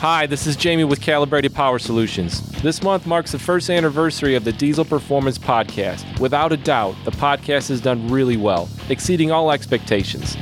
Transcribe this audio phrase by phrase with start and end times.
[0.00, 2.40] Hi, this is Jamie with Calibrated Power Solutions.
[2.62, 6.18] This month marks the first anniversary of the Diesel Performance Podcast.
[6.18, 10.38] Without a doubt, the podcast has done really well, exceeding all expectations.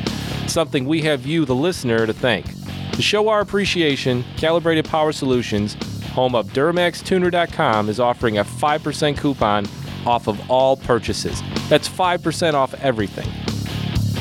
[0.46, 2.46] Something we have you, the listener, to thank.
[2.92, 5.74] To show our appreciation, Calibrated Power Solutions,
[6.12, 9.66] home of DuramaxTuner.com, is offering a 5% coupon
[10.06, 11.42] off of all purchases.
[11.68, 13.28] That's 5% off everything.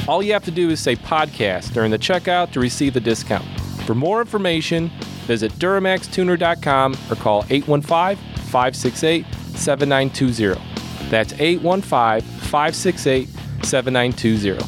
[0.08, 3.46] All you have to do is say podcast during the checkout to receive the discount.
[3.86, 4.90] For more information,
[5.28, 8.16] visit DuramaxTuner.com or call 815
[8.46, 9.26] 568
[9.56, 11.10] 7920.
[11.10, 13.30] That's 815 568
[13.64, 14.60] 7920.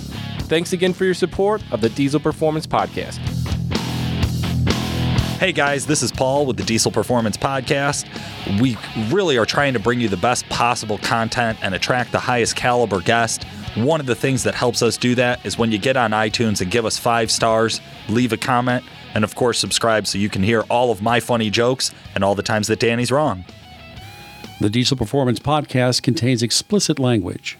[0.47, 3.17] Thanks again for your support of the Diesel Performance Podcast.
[5.39, 8.05] Hey guys, this is Paul with the Diesel Performance Podcast.
[8.59, 8.77] We
[9.09, 12.99] really are trying to bring you the best possible content and attract the highest caliber
[12.99, 13.45] guest.
[13.83, 16.59] One of the things that helps us do that is when you get on iTunes
[16.59, 17.79] and give us five stars,
[18.09, 18.83] leave a comment,
[19.13, 22.35] and of course, subscribe so you can hear all of my funny jokes and all
[22.35, 23.45] the times that Danny's wrong.
[24.59, 27.57] The Diesel Performance Podcast contains explicit language.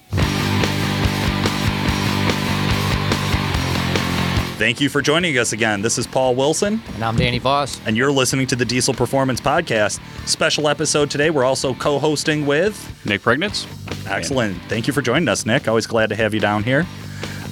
[4.60, 5.82] Thank you for joining us again.
[5.82, 7.80] This is Paul Wilson, And I'm Danny Voss.
[7.86, 10.02] and you're listening to the Diesel Performance Podcast.
[10.28, 11.30] Special episode today.
[11.30, 12.76] We're also co hosting with.
[13.06, 13.66] Nick Priegnitz.
[14.06, 14.62] Excellent.
[14.64, 15.70] Thank you for joining us, Nick.
[15.70, 16.86] Always glad to have you down here.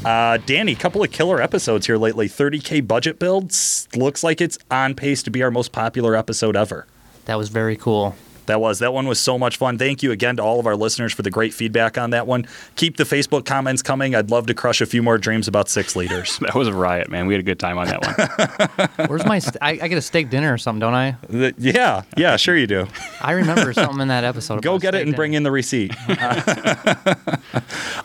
[0.04, 2.28] Uh, Danny, couple of killer episodes here lately.
[2.28, 3.88] 30K budget builds.
[3.96, 6.88] Looks like it's on pace to be our most popular episode ever.
[7.26, 8.16] That was very cool.
[8.48, 9.78] That was that one was so much fun.
[9.78, 12.45] Thank you again to all of our listeners for the great feedback on that one.
[12.76, 14.16] Keep the Facebook comments coming.
[14.16, 16.39] I'd love to crush a few more dreams about six liters.
[16.48, 17.28] That was a riot, man.
[17.28, 19.08] We had a good time on that one.
[19.09, 19.39] Where's my?
[19.39, 21.17] St- I, I get a steak dinner or something, don't I?
[21.28, 22.88] The- yeah, yeah, sure you do.
[23.22, 24.61] I remember something in that episode.
[24.61, 25.94] Go about get it steak and bring in the receipt.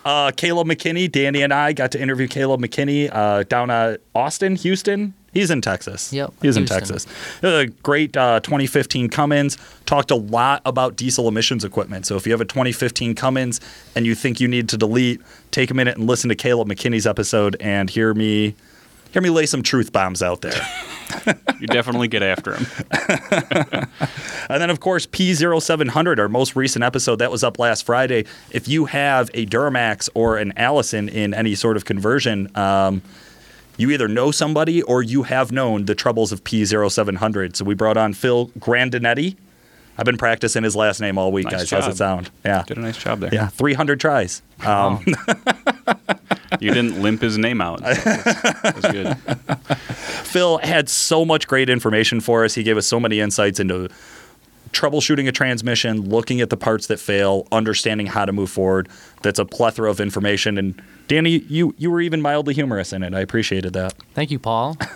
[0.04, 4.56] uh, Caleb McKinney, Danny and I got to interview Caleb McKinney uh, down at Austin,
[4.56, 5.14] Houston.
[5.32, 6.12] He's in Texas.
[6.12, 7.06] Yep, He's in Texas.
[7.42, 9.56] Uh, great uh, 2015 Cummins.
[9.86, 12.04] Talked a lot about diesel emissions equipment.
[12.06, 13.60] So if you have a 2015 Cummins
[13.96, 15.20] and you think you need to delete,
[15.50, 18.54] take a minute and listen to Caleb McKinney's episode and hear me
[19.12, 20.54] hear me lay some truth bombs out there.
[21.60, 22.66] You definitely get after him.
[24.48, 28.24] And then, of course, P0700, our most recent episode that was up last Friday.
[28.50, 33.02] If you have a Duramax or an Allison in any sort of conversion, um,
[33.76, 37.56] you either know somebody or you have known the troubles of P0700.
[37.56, 39.36] So we brought on Phil Grandinetti.
[39.98, 41.70] I've been practicing his last name all week, Nice guys.
[41.70, 41.92] How's job.
[41.92, 42.30] it sound?
[42.44, 42.62] Yeah.
[42.66, 43.32] Did a nice job there.
[43.32, 44.40] Yeah, 300 tries.
[44.64, 45.04] Um,
[46.60, 47.80] You didn't limp his name out.
[47.84, 49.16] So that was good.
[50.26, 52.54] Phil had so much great information for us.
[52.54, 53.88] He gave us so many insights into
[54.72, 58.88] troubleshooting a transmission, looking at the parts that fail, understanding how to move forward.
[59.22, 60.58] That's a plethora of information.
[60.58, 63.14] And Danny, you you were even mildly humorous in it.
[63.14, 63.94] I appreciated that.
[64.14, 64.76] Thank you, Paul.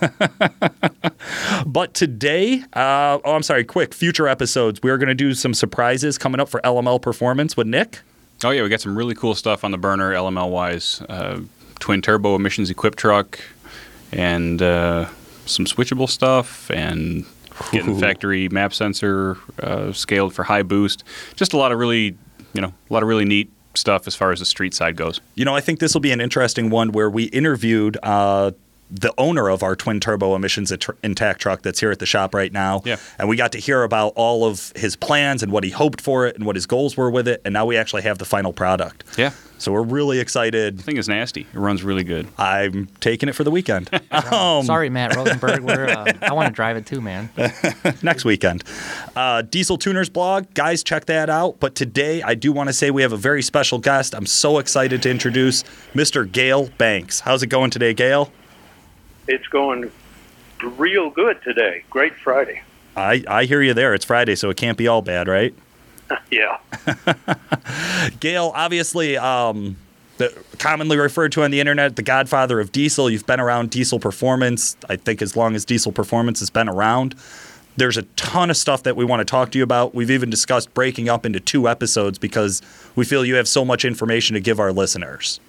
[1.65, 4.81] But today, uh, oh, I'm sorry, quick future episodes.
[4.81, 7.99] We're going to do some surprises coming up for LML Performance with Nick.
[8.43, 11.01] Oh yeah, we got some really cool stuff on the burner, LML wise.
[11.09, 11.41] Uh,
[11.79, 13.39] twin turbo emissions equipped truck,
[14.11, 15.07] and uh,
[15.45, 17.25] some switchable stuff, and
[17.71, 21.03] getting factory map sensor uh, scaled for high boost.
[21.35, 22.17] Just a lot of really,
[22.53, 25.21] you know, a lot of really neat stuff as far as the street side goes.
[25.35, 28.51] You know, I think this will be an interesting one where we interviewed uh,
[28.89, 32.33] the owner of our twin turbo emissions at- intact truck that's here at the shop
[32.33, 32.81] right now.
[32.85, 32.97] Yeah.
[33.19, 36.25] And we got to hear about all of his plans and what he hoped for
[36.25, 37.41] it and what his goals were with it.
[37.45, 39.03] And now we actually have the final product.
[39.17, 40.77] Yeah, So we're really excited.
[40.77, 41.41] the thing is nasty.
[41.41, 42.27] It runs really good.
[42.37, 43.89] I'm taking it for the weekend.
[44.11, 45.61] um, Sorry, Matt Rosenberg.
[45.61, 47.29] We're, uh, I want to drive it too, man.
[48.01, 48.63] next weekend.
[49.15, 51.59] Uh, Diesel Tuners blog, guys, check that out.
[51.59, 54.13] But today, I do want to say we have a very special guest.
[54.13, 55.63] I'm so excited to introduce
[55.93, 56.29] Mr.
[56.31, 57.21] Gale Banks.
[57.21, 58.31] How's it going today, Gale?
[59.27, 59.91] it's going
[60.63, 61.83] real good today.
[61.89, 62.61] Great Friday.
[62.95, 63.93] I, I hear you there.
[63.93, 65.53] It's Friday, so it can't be all bad, right?
[66.31, 66.57] Yeah.
[68.19, 69.77] Gale, obviously, um,
[70.17, 73.09] the, commonly referred to on the internet, the godfather of diesel.
[73.09, 77.15] You've been around diesel performance, I think, as long as diesel performance has been around.
[77.77, 79.93] There's a ton of stuff that we want to talk to you about.
[79.93, 82.61] We've even discussed breaking up into two episodes because
[82.95, 85.39] we feel you have so much information to give our listeners.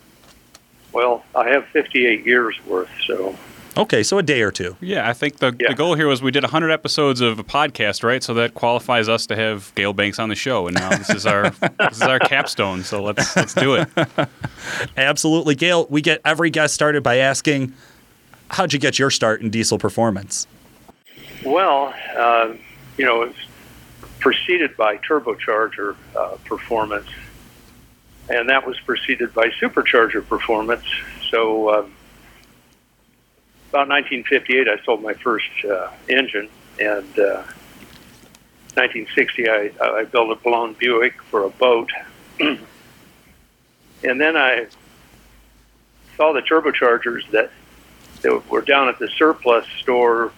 [0.93, 3.37] Well, I have 58 years worth, so
[3.79, 4.77] Okay, so a day or two.
[4.81, 5.69] Yeah, I think the, Yeah.
[5.69, 8.23] the goal here was we did 100 episodes of a podcast, right?
[8.25, 11.25] So that qualifies us to have Gale Banks on the show, and now this is
[11.27, 12.83] our this is our capstone.
[12.83, 13.89] So let's let's do it.
[14.97, 15.55] Absolutely.
[15.55, 17.73] Gale, we get every guest started by asking,
[18.51, 20.47] how'd you get your start in diesel performance?
[21.45, 22.53] well, uh,
[22.97, 23.39] you know, it's
[24.19, 27.07] preceded by turbocharger uh, performance,
[28.29, 30.83] and that was preceded by supercharger performance.
[31.31, 31.93] So, um,
[33.71, 36.49] about 1958, I sold my first uh, engine,
[36.81, 37.45] And uh,
[38.75, 41.91] 1960, I, I built a blown Buick for a boat.
[42.41, 42.59] and
[44.03, 44.69] then I
[46.17, 47.51] saw the turbochargers that,
[48.23, 50.33] that were down at the surplus store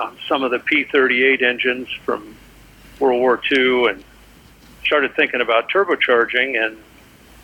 [0.00, 2.36] on some of the P-38 engines from
[2.98, 4.04] World War II and
[4.84, 6.60] started thinking about turbocharging.
[6.64, 6.76] And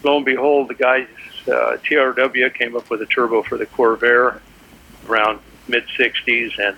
[0.02, 1.06] lo and behold, the guys,
[1.46, 4.40] uh, TRW came up with a turbo for the Corvair
[5.08, 6.76] around mid 60s, and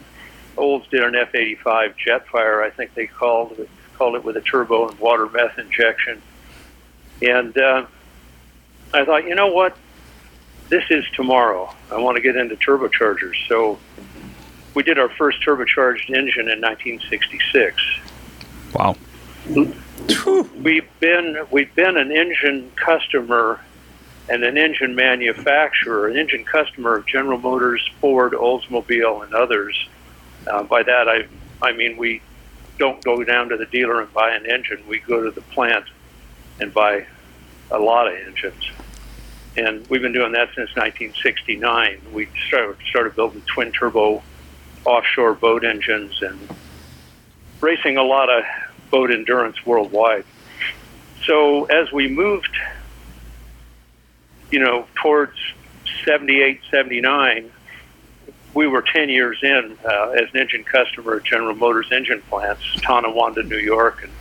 [0.56, 4.88] Olds did an F-85 Jetfire, I think they called it, called it with a turbo
[4.88, 6.20] and water meth injection.
[7.22, 7.86] And uh,
[8.92, 9.76] I thought, you know what?
[10.68, 11.74] This is tomorrow.
[11.90, 13.34] I want to get into turbochargers.
[13.48, 13.78] So
[14.74, 17.82] we did our first turbocharged engine in 1966.
[18.74, 18.96] Wow.
[20.56, 23.60] We've been we've been an engine customer
[24.30, 29.88] and an engine manufacturer, an engine customer of General Motors, Ford, Oldsmobile, and others.
[30.46, 31.26] Uh, by that I
[31.60, 32.22] I mean we
[32.78, 34.82] don't go down to the dealer and buy an engine.
[34.88, 35.84] We go to the plant
[36.60, 37.06] and buy
[37.70, 38.64] a lot of engines.
[39.56, 42.00] And we've been doing that since 1969.
[42.12, 44.22] We started, started building twin turbo
[44.86, 46.38] offshore boat engines and
[47.60, 48.44] racing a lot of
[48.90, 50.24] boat endurance worldwide.
[51.26, 52.56] So as we moved,
[54.50, 55.36] you know, towards
[56.04, 57.50] 78, 79,
[58.54, 62.62] we were 10 years in uh, as an engine customer at General Motors engine plants,
[62.82, 64.12] Tonawanda, New York, and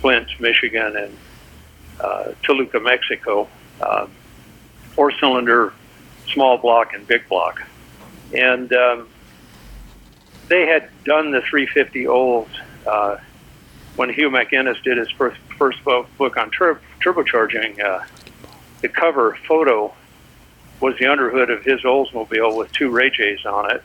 [0.00, 1.16] Flint, Michigan, and
[2.00, 3.48] uh, Toluca, Mexico,
[3.80, 4.06] uh,
[4.94, 5.72] four cylinder,
[6.32, 7.62] small block, and big block.
[8.36, 9.08] And um,
[10.48, 12.50] they had done the 350 Olds
[12.86, 13.16] uh,
[13.96, 17.80] when Hugh MacInnes did his first, first book, book on tur- turbocharging.
[18.80, 19.92] The cover photo
[20.80, 23.82] was the underhood of his Oldsmobile with two Rajays on it.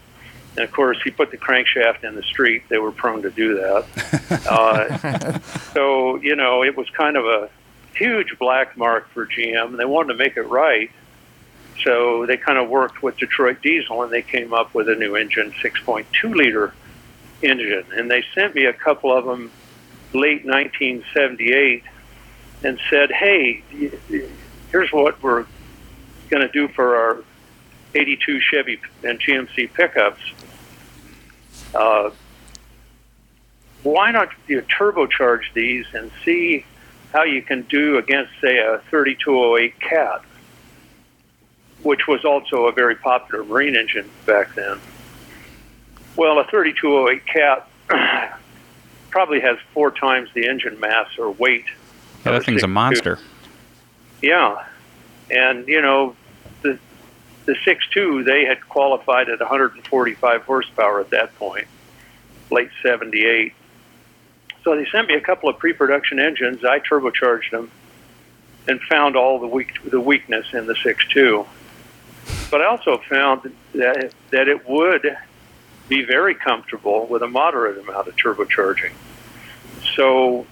[0.56, 2.64] And of course, he put the crankshaft in the street.
[2.70, 4.48] They were prone to do that.
[4.50, 5.40] uh,
[5.74, 7.50] so, you know, it was kind of a
[7.96, 10.92] huge black mark for GM, and they wanted to make it right.
[11.84, 15.16] So they kind of worked with Detroit Diesel, and they came up with a new
[15.16, 16.74] engine, 6.2 liter
[17.42, 17.86] engine.
[17.96, 19.52] And they sent me a couple of them
[20.14, 21.84] late 1978
[22.64, 23.64] and said, hey,
[24.74, 25.46] here's what we're
[26.30, 27.24] going to do for our
[27.96, 30.22] 82 Chevy and GMC pickups.
[31.74, 32.10] Uh,
[33.84, 36.66] why not you turbocharge these and see
[37.14, 40.24] how you can do against, say, a 3208 Cat,
[41.84, 44.80] which was also a very popular marine engine back then.
[46.16, 47.70] Well, a 3208 Cat
[49.12, 51.66] probably has four times the engine mass or weight.
[52.26, 52.72] Yeah, that thing's a 6.2.
[52.72, 53.20] monster.
[54.24, 54.66] Yeah,
[55.30, 56.16] and you know,
[56.62, 56.80] the
[57.46, 61.68] the six two they had qualified at 145 horsepower at that point,
[62.50, 63.54] late '78.
[64.64, 66.64] So they sent me a couple of pre-production engines.
[66.64, 67.70] I turbocharged them,
[68.66, 71.46] and found all the weak the weakness in the six two.
[72.50, 75.18] But I also found that that it would
[75.90, 78.94] be very comfortable with a moderate amount of turbocharging.
[79.98, 80.46] So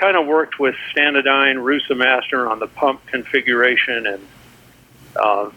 [0.00, 4.26] kind of worked with Stanadyne, Roosa Master on the pump configuration, and
[5.14, 5.50] uh,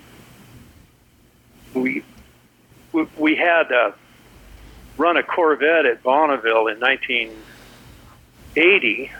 [1.73, 2.03] we,
[2.91, 3.93] we we had uh,
[4.97, 9.11] run a Corvette at Bonneville in 1980.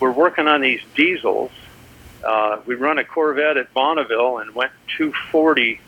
[0.00, 1.52] We're working on these diesels.
[2.24, 5.80] Uh, we run a Corvette at Bonneville and went 240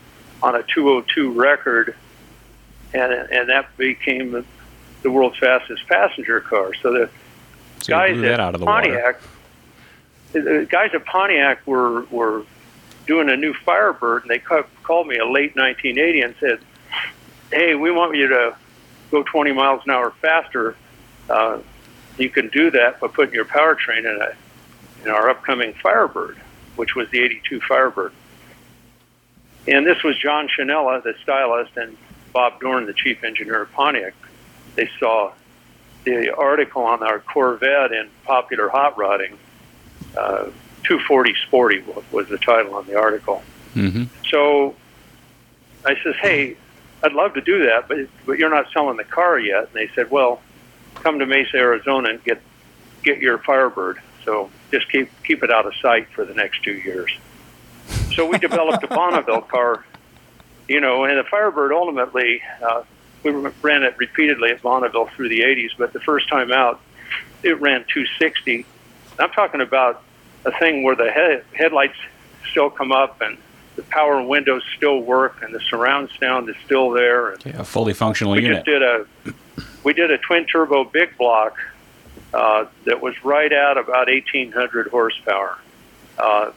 [0.43, 1.97] on a 202 record,
[2.93, 4.45] and and that became the,
[5.03, 6.73] the world's fastest passenger car.
[6.75, 7.11] So the
[7.81, 8.89] So guys at that out of the water.
[8.89, 9.21] Pontiac,
[10.33, 12.45] the guys at Pontiac were were
[13.07, 16.59] doing a new Firebird, and they called me a late 1980 and said,
[17.51, 18.57] "Hey, we want you to
[19.11, 20.77] go 20 miles an hour faster.
[21.29, 21.59] Uh,
[22.17, 24.35] you can do that by putting your powertrain in a
[25.05, 26.39] in our upcoming Firebird,
[26.77, 28.13] which was the 82 Firebird."
[29.67, 31.97] And this was John Schinella, the stylist, and
[32.33, 34.15] Bob Dorn, the chief engineer of Pontiac.
[34.75, 35.33] They saw
[36.05, 39.39] the article on our Corvette in Popular Hot Rodding.
[40.17, 40.51] Uh,
[40.85, 41.83] 240 Sporty
[42.13, 43.43] was the title on the article.
[43.73, 44.75] hmm So
[45.85, 46.57] I says, "Hey,
[47.03, 49.89] I'd love to do that, but but you're not selling the car yet." And they
[49.95, 50.41] said, "Well,
[50.97, 52.41] come to Mesa, Arizona, and get
[53.03, 54.01] get your Firebird.
[54.25, 57.11] So just keep keep it out of sight for the next two years."
[58.15, 59.85] So we developed a Bonneville car,
[60.69, 62.83] you know, and the Firebird ultimately uh,
[63.25, 63.31] we
[63.63, 66.81] ran it repeatedly at Bonneville through the 80s, but the first time out,
[67.43, 68.67] it ran 260.
[69.19, 70.03] I'm talking about
[70.45, 71.97] a thing where the head, headlights
[72.51, 73.39] still come up and
[73.77, 77.31] the power windows still work and the surround sound is still there.
[77.31, 78.59] And Yeah, a fully functional we unit.
[78.59, 79.07] just did a
[79.83, 81.59] we did a twin turbo big block
[82.33, 85.59] uh, that was right at about 1,800 horsepower,
[86.19, 86.51] uh,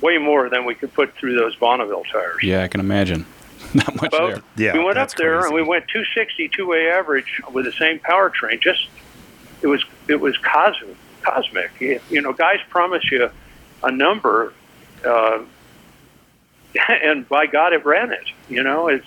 [0.00, 2.42] way more than we could put through those Bonneville tires.
[2.42, 3.26] Yeah, I can imagine.
[3.74, 4.42] Not much Well, there.
[4.56, 5.46] Yeah, we went up there crazy.
[5.46, 8.60] and we went 260 two-way average with the same powertrain.
[8.60, 8.88] Just
[9.62, 10.96] it was it was cosmic.
[11.22, 11.70] Cosmic.
[11.80, 13.30] You, you know, guys promise you
[13.82, 14.52] a number,
[15.04, 15.40] uh,
[16.88, 18.24] and by God, it ran it.
[18.48, 19.04] You know, it's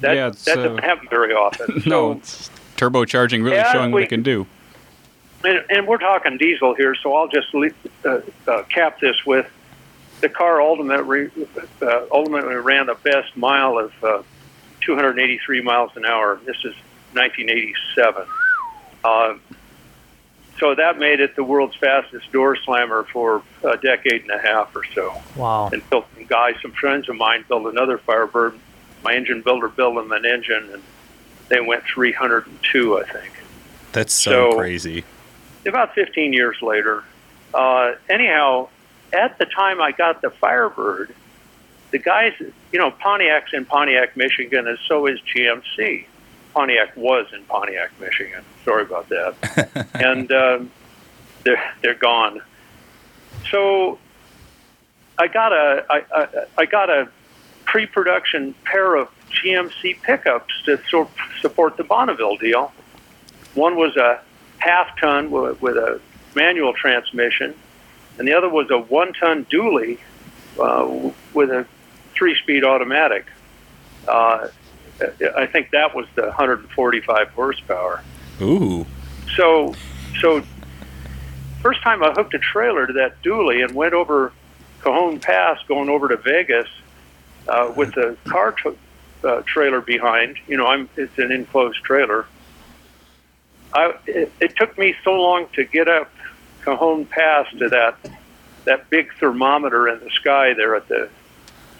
[0.00, 1.82] that Yeah, it's, that uh, doesn't happen very often.
[1.86, 4.46] No, So, it's turbocharging really Yeah, showing what we- it can do.
[5.44, 7.68] and, and we're talking diesel here, so I'll just le
[8.06, 9.46] uh, uh, cap this with
[10.20, 11.30] the car ultimately
[11.82, 14.22] uh, ultimately ran the best mile of uh,
[14.82, 16.40] 283 miles an hour.
[16.44, 16.74] This is
[17.12, 18.26] 1987.
[19.02, 19.34] Uh,
[20.58, 24.74] so that made it the world's fastest door slammer for a decade and a half
[24.76, 25.14] or so.
[25.36, 25.70] Wow.
[25.72, 28.58] Until some guys, some friends of mine, built another Firebird.
[29.02, 30.82] My engine builder built them an engine, and
[31.48, 33.32] they went 302, I think
[33.92, 35.04] That's so, So- crazy.
[35.64, 37.04] about 15 years later.
[37.54, 38.68] Uh, anyhow,
[39.12, 41.14] at the time I got the Firebird,
[41.90, 42.32] the guys,
[42.72, 46.06] you know, Pontiac's in Pontiac, Michigan, and so is GMC.
[46.54, 48.44] Pontiac was in Pontiac, Michigan.
[48.64, 49.86] Sorry about that.
[49.94, 50.70] and um,
[51.44, 52.40] they're they're gone.
[53.50, 53.98] So
[55.18, 57.08] I got a I, I, I got a
[57.64, 61.08] pre-production pair of GMC pickups to so,
[61.40, 62.72] support the Bonneville deal.
[63.54, 64.20] One was a
[64.58, 66.00] half ton with, with a
[66.34, 67.54] manual transmission,
[68.20, 69.98] and the other was a one ton dually
[70.60, 71.66] uh, with a
[72.12, 73.24] three speed automatic.
[74.06, 74.48] Uh,
[75.34, 78.04] I think that was the 145 horsepower.
[78.42, 78.84] Ooh.
[79.36, 79.74] So,
[80.20, 80.42] so
[81.62, 84.34] first time I hooked a trailer to that dually and went over
[84.82, 86.68] Cajon Pass, going over to Vegas
[87.48, 88.54] uh, with the car
[89.24, 90.36] uh, trailer behind.
[90.46, 92.26] You know, I'm it's an enclosed trailer.
[93.72, 96.12] I it, it took me so long to get up
[96.64, 97.96] Cajon Pass to that
[98.64, 101.08] that big thermometer in the sky there at the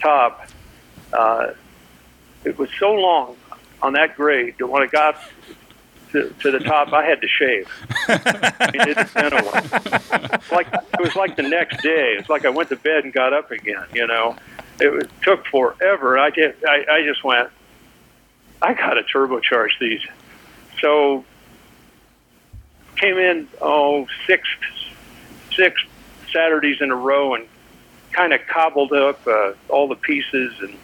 [0.01, 0.47] top.
[1.13, 1.51] Uh,
[2.43, 3.35] it was so long
[3.81, 5.17] on that grade that when I got
[6.11, 7.69] to, to the top, I had to shave.
[8.07, 10.41] I mean, it's been a while.
[10.51, 12.15] Like it was like the next day.
[12.17, 13.85] It's like I went to bed and got up again.
[13.93, 14.35] You know,
[14.79, 16.17] it was, took forever.
[16.17, 17.49] I just I, I just went.
[18.61, 20.01] I got to turbocharge these.
[20.81, 21.25] So
[22.95, 24.47] came in oh six
[25.55, 25.81] six
[26.31, 27.47] Saturdays in a row and
[28.11, 30.77] kind of cobbled up uh, all the pieces and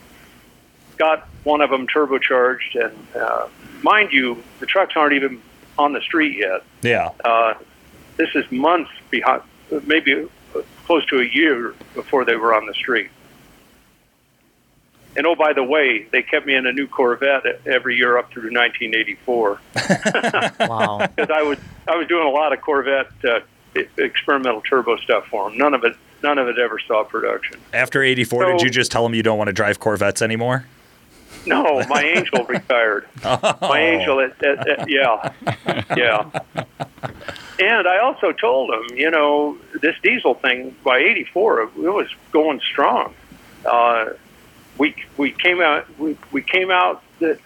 [0.98, 2.76] got one of them turbocharged.
[2.76, 3.48] And uh,
[3.82, 5.42] mind you, the trucks aren't even
[5.78, 6.64] on the street yet.
[6.82, 7.12] Yeah.
[7.24, 7.54] Uh,
[8.18, 9.44] this is months behind,
[9.86, 10.28] maybe
[10.86, 13.10] close to a year before they were on the street.
[15.18, 18.32] And oh, by the way, they kept me in a new Corvette every year up
[18.32, 19.60] through 1984
[20.68, 21.08] Wow.
[21.16, 21.58] because I was
[21.88, 23.40] I was doing a lot of Corvette uh,
[23.98, 25.58] experimental turbo stuff for them.
[25.58, 27.60] None of it none of it ever saw production.
[27.74, 30.66] After 84, did you just tell them you don't want to drive Corvettes anymore?
[31.48, 33.08] No, my angel retired.
[33.24, 35.32] My angel, at, at, at, yeah,
[35.96, 36.30] yeah.
[37.60, 42.60] And I also told him, you know, this diesel thing by '84, it was going
[42.60, 43.14] strong.
[43.66, 44.10] Uh,
[44.78, 47.40] we we came out we, we came out that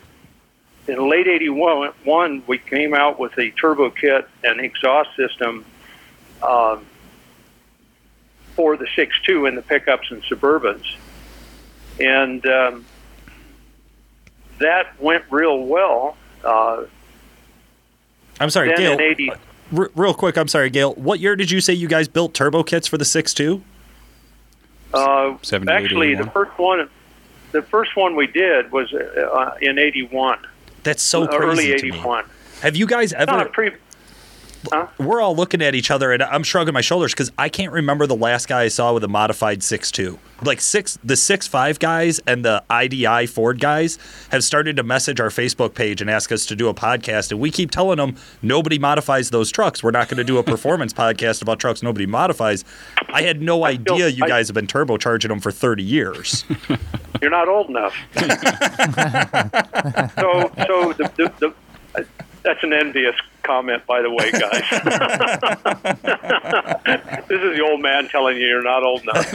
[0.87, 1.93] in late '81.
[2.03, 5.65] One, we came out with a turbo kit and exhaust system
[6.41, 6.85] um,
[8.55, 10.95] for the 6.2 in the pickups and Suburbans,
[11.99, 12.85] and um,
[14.59, 16.17] that went real well.
[16.43, 16.85] Uh,
[18.39, 18.93] I'm sorry, then Gale.
[18.93, 19.31] in 80,
[19.77, 20.93] r- real quick, I'm sorry, Gale.
[20.95, 23.61] What year did you say you guys built turbo kits for the 6.2?
[24.93, 26.89] uh, 78, actually, the first one,
[27.51, 30.39] the first one we did was uh, in '81,
[30.83, 32.25] That's so crazy early '81.
[32.61, 33.31] Have you guys ever?
[33.31, 33.71] Not a pre.
[34.99, 38.05] we're all looking at each other, and I'm shrugging my shoulders because I can't remember
[38.05, 40.19] the last guy I saw with a modified six two.
[40.43, 43.99] Like six, the 6.5 guys and the IDI Ford guys
[44.31, 47.39] have started to message our Facebook page and ask us to do a podcast, and
[47.39, 49.83] we keep telling them nobody modifies those trucks.
[49.83, 52.63] We're not going to do a performance podcast about trucks nobody modifies.
[53.09, 56.43] I had no still- idea you I- guys have been turbocharging them for 30 years.
[57.21, 57.95] You're not old enough.
[60.15, 61.53] so, so the, the, the
[61.95, 62.03] uh,
[62.43, 64.67] that's an envious comment, by the way, guys.
[67.27, 69.27] this is the old man telling you you're not old enough.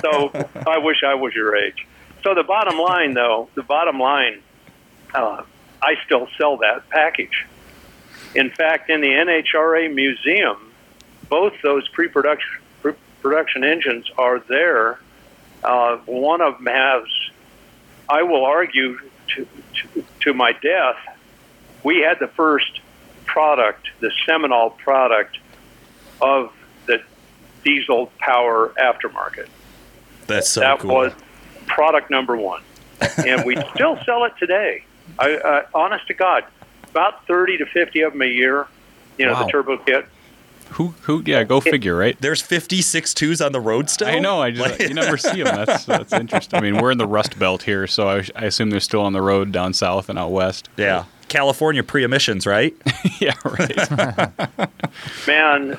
[0.00, 0.30] So
[0.66, 1.86] I wish I was your age.
[2.24, 4.42] So the bottom line, though, the bottom line,
[5.14, 5.42] uh,
[5.80, 7.46] I still sell that package.
[8.34, 10.72] In fact, in the NHRA museum,
[11.28, 14.98] both those pre-production pre- production engines are there.
[15.62, 17.04] Uh, one of them has,
[18.08, 18.98] I will argue
[19.36, 20.96] to, to, to my death,
[21.84, 22.80] we had the first
[23.26, 25.38] product, the seminal product
[26.20, 26.52] of
[26.86, 27.02] the
[27.64, 29.48] diesel power aftermarket.
[30.26, 30.94] That's so that cool.
[30.94, 31.12] was
[31.66, 32.62] product number one,
[33.18, 34.84] and we still sell it today.
[35.18, 36.44] I, uh, honest to God,
[36.90, 38.66] about thirty to fifty of them a year.
[39.18, 39.44] You know Wow.
[39.44, 40.06] the turbo kit.
[40.70, 40.94] Who?
[41.02, 41.22] Who?
[41.24, 42.16] Yeah, go figure, right?
[42.20, 44.08] There's 56 twos on the road still.
[44.08, 44.42] I know.
[44.42, 45.64] I just you never see them.
[45.64, 46.58] That's that's interesting.
[46.58, 49.12] I mean, we're in the Rust Belt here, so I, I assume they're still on
[49.12, 50.68] the road down south and out west.
[50.76, 52.74] yeah, California pre-emissions, right?
[53.20, 54.70] yeah, right.
[55.26, 55.78] Man,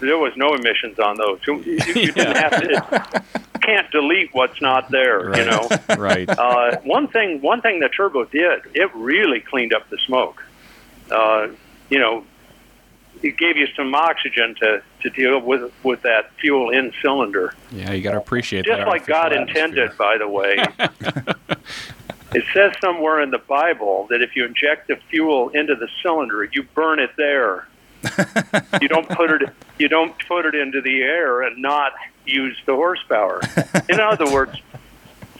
[0.00, 1.38] there was no emissions on those.
[1.46, 3.22] You, you, you didn't have to.
[3.34, 5.36] You can't delete what's not there.
[5.36, 5.68] You know.
[5.96, 6.28] right.
[6.28, 10.42] Uh, one thing, one thing that turbo did, it really cleaned up the smoke.
[11.10, 11.48] Uh,
[11.90, 12.24] you know,
[13.22, 17.92] it gave you some oxygen to, to deal with with that fuel in cylinder, Yeah,
[17.92, 18.84] you got to appreciate just that.
[18.84, 19.98] Just like God artificial intended.
[19.98, 20.64] By the way,
[22.34, 26.44] it says somewhere in the Bible that if you inject the fuel into the cylinder,
[26.44, 27.66] you burn it there.
[28.80, 31.92] you don't put it you don't put it into the air and not
[32.24, 33.40] use the horsepower.
[33.90, 34.56] In other words,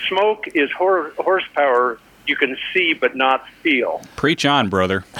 [0.08, 4.02] smoke is hor- horsepower you can see but not feel.
[4.16, 5.04] Preach on, brother.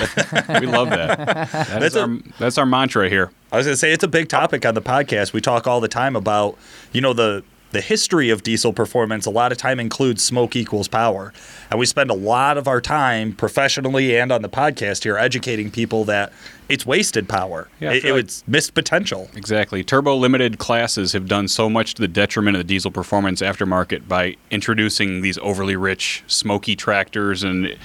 [0.61, 1.19] we love that.
[1.53, 3.31] That's That's a- that's our mantra here.
[3.53, 5.33] I was going to say it's a big topic on the podcast.
[5.33, 6.57] We talk all the time about,
[6.93, 7.43] you know, the
[7.73, 9.27] the history of diesel performance.
[9.27, 11.33] A lot of time includes smoke equals power,
[11.71, 15.71] and we spend a lot of our time professionally and on the podcast here educating
[15.71, 16.33] people that
[16.69, 17.69] it's wasted power.
[17.81, 19.29] Yeah, it, feel like- it's missed potential.
[19.37, 19.83] Exactly.
[19.85, 24.07] Turbo limited classes have done so much to the detriment of the diesel performance aftermarket
[24.09, 27.77] by introducing these overly rich, smoky tractors, and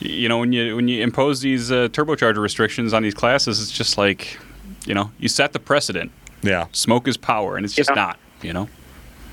[0.00, 3.70] you know when you when you impose these uh, turbocharger restrictions on these classes, it's
[3.72, 4.38] just like,
[4.86, 6.10] you know, you set the precedent.
[6.42, 6.66] Yeah.
[6.72, 7.94] Smoke is power, and it's just Yeah.
[7.94, 8.18] not.
[8.42, 8.68] You know.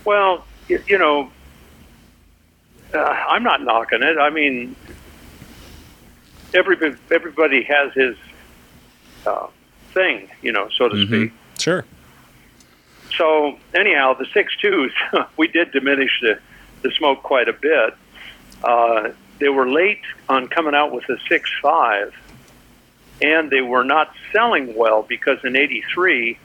[0.07, 1.29] Well, you, you know,
[2.93, 4.17] uh, I'm not knocking it.
[4.17, 4.73] I mean,
[6.53, 8.15] everybody everybody has his
[9.25, 9.47] uh,
[9.93, 11.07] thing, you know, so to Mhm.
[11.07, 11.31] speak.
[11.59, 11.83] Sure.
[13.17, 14.93] So anyhow, the six twos,
[15.37, 16.39] we did diminish the,
[16.83, 17.93] the smoke quite a bit.
[18.63, 22.15] Uh, they were late on coming out with the six five,
[23.21, 26.39] and they were not selling well because in '83,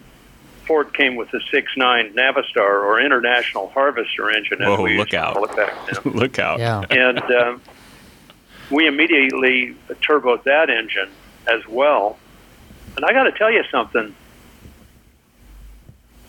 [0.66, 5.14] Ford came with the six nine Navistar or International Harvester engine, as Whoa, we look
[5.14, 5.35] out.
[5.35, 6.12] call it back then.
[6.14, 6.59] Look out.
[6.59, 6.83] Yeah.
[6.90, 7.62] and um,
[8.70, 11.11] we immediately turboed that engine
[11.53, 12.18] as well.
[12.96, 14.14] And I got to tell you something.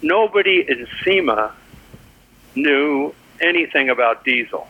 [0.01, 1.53] Nobody in SEMA
[2.55, 4.67] knew anything about diesel.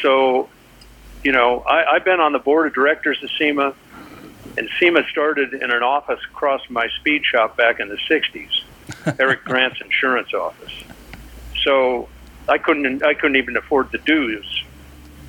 [0.00, 0.48] So,
[1.22, 3.74] you know, I, I've been on the board of directors of SEMA,
[4.56, 8.62] and SEMA started in an office across my speed shop back in the 60s,
[9.20, 10.72] Eric Grant's insurance office.
[11.62, 12.08] So
[12.48, 14.64] I couldn't, I couldn't even afford the dues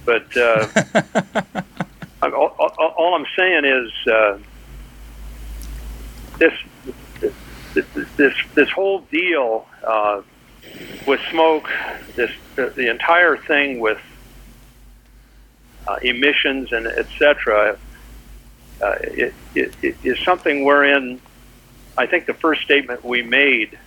[0.05, 0.67] but uh,
[2.21, 4.38] I'm- all, all, all I'm saying is uh,
[6.38, 6.53] this,
[7.73, 7.86] this
[8.17, 10.21] this this whole deal uh,
[11.07, 11.69] with smoke,
[12.15, 13.99] this the, the entire thing with
[15.88, 17.77] uh, emissions and etc.
[18.81, 21.21] Uh, it, it, it is something wherein
[21.97, 23.77] I think the first statement we made,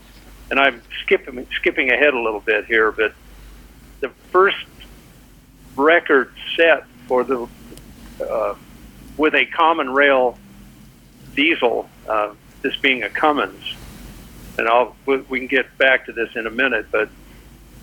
[0.51, 3.15] and I'm skipping skipping ahead a little bit here, but
[4.01, 4.67] the first
[5.77, 7.49] record set for the
[8.21, 8.55] uh,
[9.17, 10.39] with a common rail
[11.35, 13.65] diesel, uh, this being a Cummins,
[14.59, 17.09] and I'll we, we can get back to this in a minute, but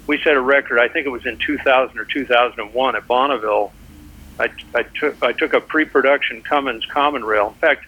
[0.07, 0.79] we set a record.
[0.79, 3.71] I think it was in 2000 or 2001 at Bonneville.
[4.39, 7.49] I, I took I took a pre-production Cummins common rail.
[7.49, 7.85] In fact,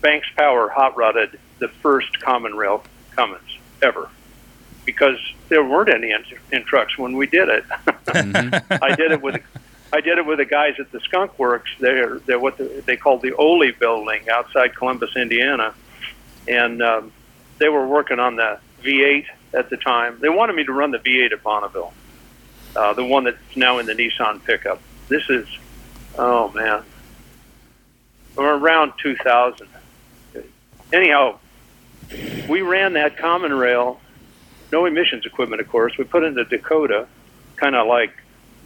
[0.00, 4.08] Banks Power hot rodded the first common rail Cummins ever
[4.84, 7.64] because there weren't any in, in trucks when we did it.
[8.82, 9.42] I did it with
[9.92, 11.70] I did it with the guys at the Skunk Works.
[11.78, 15.74] They're they're what the, they called the Ole Building outside Columbus, Indiana,
[16.48, 17.12] and um,
[17.58, 20.18] they were working on the V8 at the time.
[20.20, 21.92] They wanted me to run the V8 at Bonneville,
[22.74, 24.80] uh, the one that's now in the Nissan pickup.
[25.12, 25.46] This is,
[26.18, 26.82] oh man,
[28.34, 29.68] we're around 2000.
[30.90, 31.38] Anyhow,
[32.48, 34.00] we ran that common rail
[34.72, 35.98] no emissions equipment, of course.
[35.98, 37.06] We put in the Dakota,
[37.56, 38.10] kind of like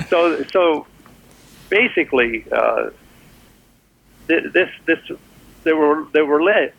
[0.09, 0.87] so so
[1.69, 2.91] basically, uh,
[4.29, 4.99] th- this this
[5.65, 6.73] they were they were late,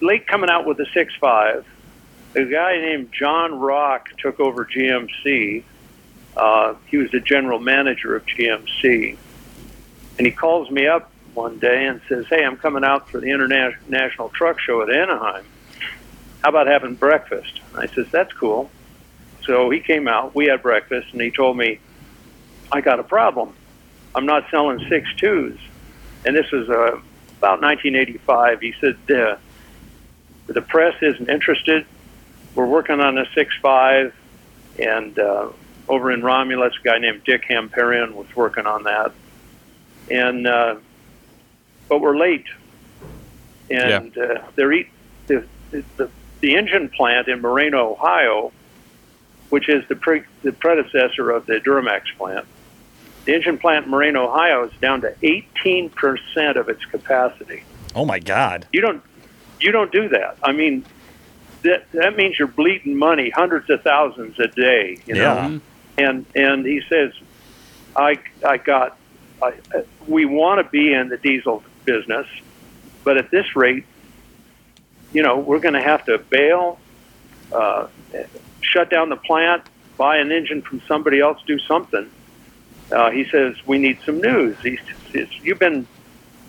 [0.00, 1.66] late coming out with the six five.
[2.34, 5.64] A guy named John Rock took over GMC.
[6.36, 9.16] Uh, he was the general manager of GMC,
[10.18, 13.30] and he calls me up one day and says, "Hey, I'm coming out for the
[13.30, 15.44] International Truck Show at Anaheim.
[16.42, 18.70] How about having breakfast?" I says, "That's cool."
[19.44, 20.34] So he came out.
[20.34, 21.78] We had breakfast, and he told me,
[22.72, 23.54] "I got a problem.
[24.14, 25.58] I'm not selling six twos."
[26.24, 27.00] And this was uh,
[27.42, 28.60] about 1985.
[28.60, 29.36] He said, uh,
[30.46, 31.84] "The press isn't interested.
[32.54, 34.14] We're working on a six five,
[34.78, 35.48] and uh,
[35.88, 39.12] over in Romulus, a guy named Dick Hamparian was working on that.
[40.08, 40.76] And uh,
[41.88, 42.46] but we're late,
[43.68, 44.90] and uh, they're eat
[45.26, 46.08] the, the
[46.40, 48.52] the engine plant in Moraine, Ohio."
[49.48, 52.46] which is the, pre- the predecessor of the Duramax plant.
[53.24, 57.62] The engine plant in Moraine, Ohio is down to 18% of its capacity.
[57.94, 58.66] oh my God.
[58.72, 59.02] You don't
[59.60, 60.38] you don't do that.
[60.42, 60.84] I mean
[61.62, 65.22] that that means you're bleeding money, hundreds of thousands a day, you Yeah.
[65.34, 65.60] know.
[65.98, 67.12] And and he says
[67.94, 68.96] I I got
[69.42, 69.52] I,
[70.06, 72.26] we want to be in the diesel business,
[73.04, 73.84] but at this rate,
[75.12, 76.78] you know, we're going to have to bail
[77.52, 77.86] uh,
[78.60, 79.62] shut down the plant,
[79.98, 82.10] buy an engine from somebody else, do something.
[82.92, 84.56] Uh, he says, We need some news.
[84.62, 84.78] He
[85.12, 85.86] says, You've been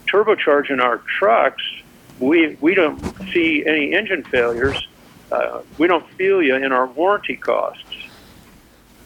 [0.07, 1.63] turbocharging our trucks.
[2.19, 2.99] We, we don't
[3.33, 4.87] see any engine failures.
[5.31, 7.83] Uh, we don't feel you in our warranty costs.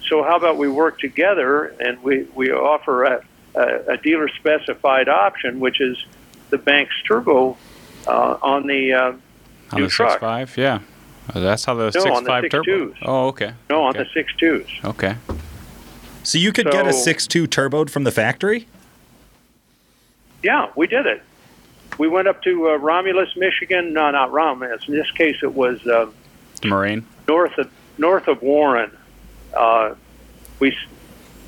[0.08, 3.24] So, how about we work together and we, we offer a,
[3.56, 6.06] a, a dealer specified option, which is
[6.50, 7.58] the Banks Turbo
[8.08, 9.20] uh, on the uh, On
[9.76, 10.12] new the truck.
[10.12, 10.80] six five, yeah.
[11.34, 12.64] That's how the No, six on the five six turbo.
[12.66, 12.96] twos.
[13.04, 13.54] Oh, okay.
[13.70, 14.04] no on okay.
[14.04, 14.68] the six twos.
[14.86, 15.16] Okay.
[16.28, 18.68] So you could get a So- six-two turboed from the factory?
[20.44, 21.24] Yeah, we did it.
[21.98, 23.94] We went up to uh, Romulus, Michigan.
[23.94, 24.86] No, not Romulus.
[24.90, 26.08] In this case, it was uh,
[26.62, 27.06] The Moraine.
[27.30, 28.92] north of north of Warren.
[29.56, 29.96] Uh,
[30.60, 30.78] we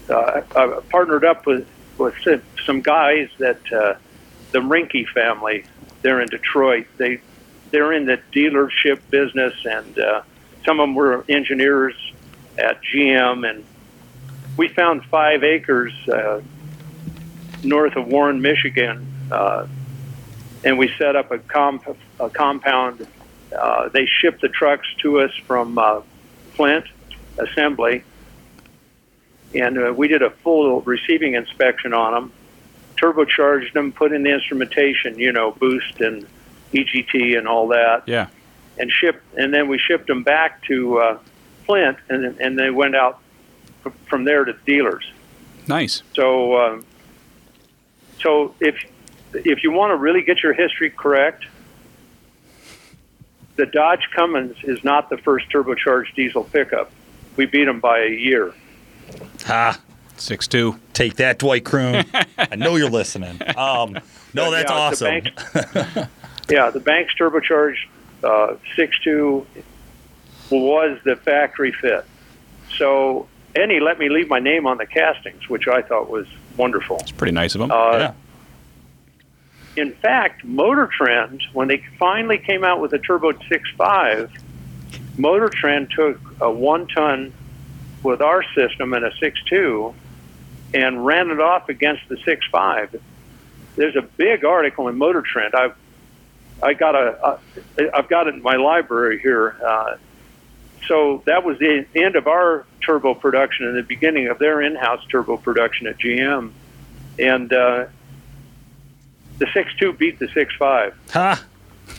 [0.10, 0.14] uh,
[0.56, 3.96] uh, partnered up with with some- some guys that uh,
[4.54, 5.66] the Rinke family.
[6.04, 6.88] They're in Detroit.
[6.96, 7.20] They
[7.72, 10.22] they're in the dealership business, and uh,
[10.66, 11.96] some of them were engineers
[12.58, 13.48] at GM.
[13.48, 13.66] And
[14.60, 16.42] we found five acres uh,
[17.64, 19.66] north of Warren, Michigan, uh,
[20.66, 23.08] and we set up a, comp- a compound.
[23.58, 26.02] Uh, they shipped the trucks to us from uh,
[26.56, 26.84] Flint
[27.38, 28.04] Assembly,
[29.56, 32.34] and uh, we did a full receiving inspection on them,
[32.98, 36.28] turbocharged them, put in the instrumentation, you know, boost and
[36.74, 38.28] EGT and all that, Yeah.
[38.78, 39.24] and shipped.
[39.38, 41.20] And then we shipped them back to uh,
[41.66, 43.22] Flint, and and they went out
[44.08, 45.12] from there to dealers.
[45.68, 46.04] Nice.
[46.16, 46.86] So, um,
[48.22, 48.76] so if
[49.34, 51.46] if you want to really get your history correct,
[53.56, 56.92] the Dodge Cummins is not the first turbocharged diesel pickup.
[57.36, 58.54] We beat them by a year.
[59.46, 59.80] Ha.
[60.18, 60.78] Six two.
[60.94, 62.06] Take that, Dwight Kroon.
[62.38, 63.40] I know you're listening.
[63.56, 63.98] Um,
[64.34, 65.22] no, that's Yeah, the awesome.
[65.22, 66.10] Banks-
[66.50, 67.86] yeah, the Banks turbocharged
[68.24, 69.46] uh, 6.2
[70.50, 72.04] was the factory fit.
[72.78, 76.28] So, and he let me leave my name on the castings, which I thought was
[76.58, 76.98] wonderful.
[76.98, 77.72] It's pretty nice of him.
[77.72, 78.14] Uh, yeah.
[79.76, 84.30] in fact, Motor Trend, when they finally came out with the Turbo 6.5,
[85.18, 87.34] Motor Trend took a one ton
[88.04, 89.94] with our system and a 6.2
[90.74, 93.00] and ran it off against the 6.5.
[93.76, 95.56] There's a big article in Motor Trend.
[95.56, 95.76] I've
[96.62, 97.40] I got a,
[97.78, 99.56] a I've got it in my library here.
[99.66, 99.96] Uh,
[100.88, 105.06] so that was the end of our turbo production and the beginning of their in-house
[105.10, 106.52] turbo production at GM,
[107.18, 107.86] and uh,
[109.38, 110.94] the 6.2 beat the 6.5.
[111.12, 111.46] Ha.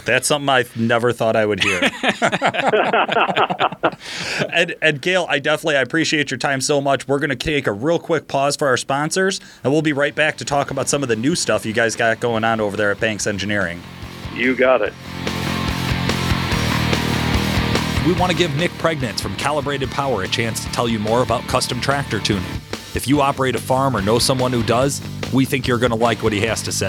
[0.05, 1.81] That's something I never thought I would hear.
[4.53, 7.09] and, and Gale, I definitely I appreciate your time so much.
[7.09, 10.15] We're going to take a real quick pause for our sponsors, and we'll be right
[10.15, 12.77] back to talk about some of the new stuff you guys got going on over
[12.77, 13.83] there at Banks Engineering.
[14.35, 14.95] You got it.
[18.07, 21.23] We want to give Nick Priegnitz from Calibrated Power a chance to tell you more
[21.23, 22.51] about custom tractor tuning.
[22.95, 25.03] If you operate a farm or know someone who does,
[25.35, 26.89] we think you're going to like what he has to say.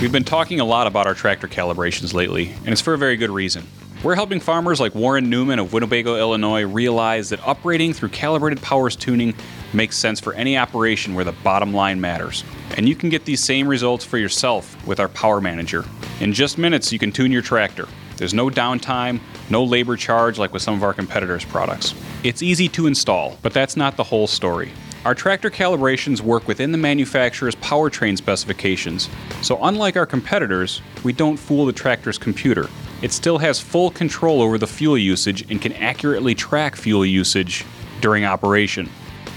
[0.00, 3.16] We've been talking a lot about our tractor calibrations lately, and it's for a very
[3.16, 3.66] good reason.
[4.04, 8.94] We're helping farmers like Warren Newman of Winnebago, Illinois realize that upgrading through calibrated powers
[8.94, 9.34] tuning
[9.76, 12.42] makes sense for any operation where the bottom line matters.
[12.76, 15.84] And you can get these same results for yourself with our Power Manager.
[16.20, 17.86] In just minutes, you can tune your tractor.
[18.16, 21.94] There's no downtime, no labor charge like with some of our competitors' products.
[22.24, 24.72] It's easy to install, but that's not the whole story.
[25.04, 29.08] Our tractor calibrations work within the manufacturer's powertrain specifications,
[29.40, 32.68] so unlike our competitors, we don't fool the tractor's computer.
[33.02, 37.64] It still has full control over the fuel usage and can accurately track fuel usage
[38.00, 38.88] during operation.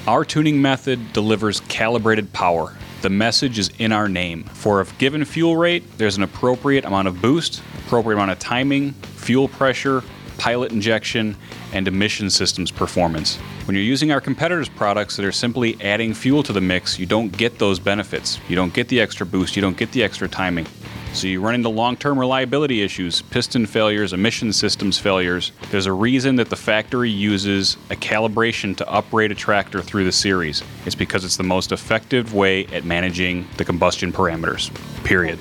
[0.09, 2.75] Our tuning method delivers calibrated power.
[3.03, 4.43] The message is in our name.
[4.45, 8.93] For a given fuel rate, there's an appropriate amount of boost, appropriate amount of timing,
[8.93, 10.01] fuel pressure,
[10.39, 11.35] pilot injection,
[11.73, 13.35] and emission systems performance.
[13.65, 17.05] When you're using our competitors' products that are simply adding fuel to the mix, you
[17.05, 18.39] don't get those benefits.
[18.49, 20.65] You don't get the extra boost, you don't get the extra timing.
[21.13, 25.51] So you run into long term reliability issues, piston failures, emission systems failures.
[25.71, 30.11] There's a reason that the factory uses a calibration to upgrade a tractor through the
[30.11, 30.63] series.
[30.85, 34.71] It's because it's the most effective way at managing the combustion parameters.
[35.03, 35.39] Period.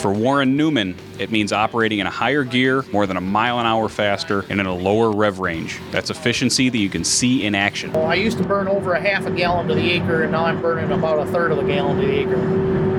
[0.00, 3.66] For Warren Newman, it means operating in a higher gear, more than a mile an
[3.66, 5.78] hour faster, and in a lower rev range.
[5.92, 7.92] That's efficiency that you can see in action.
[7.92, 10.46] Well, I used to burn over a half a gallon to the acre, and now
[10.46, 12.91] I'm burning about a third of a gallon to the acre.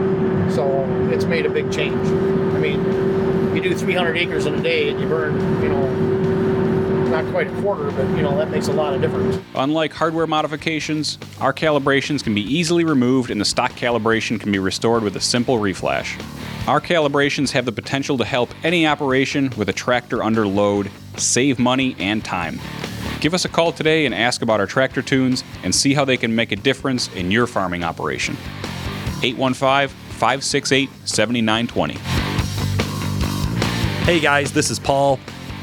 [0.53, 2.07] So it's made a big change.
[2.07, 6.13] I mean, you do 300 acres in a day, and you burn, you know,
[7.13, 9.39] not quite a quarter, but you know that makes a lot of difference.
[9.55, 14.57] Unlike hardware modifications, our calibrations can be easily removed and the stock calibration can be
[14.57, 16.19] restored with a simple reflash.
[16.67, 21.59] Our calibrations have the potential to help any operation with a tractor under load save
[21.59, 22.59] money and time.
[23.19, 26.17] Give us a call today and ask about our tractor tunes and see how they
[26.17, 28.35] can make a difference in your farming operation.
[29.21, 31.93] 815 568 7920.
[34.05, 35.19] Hey guys, this is Paul.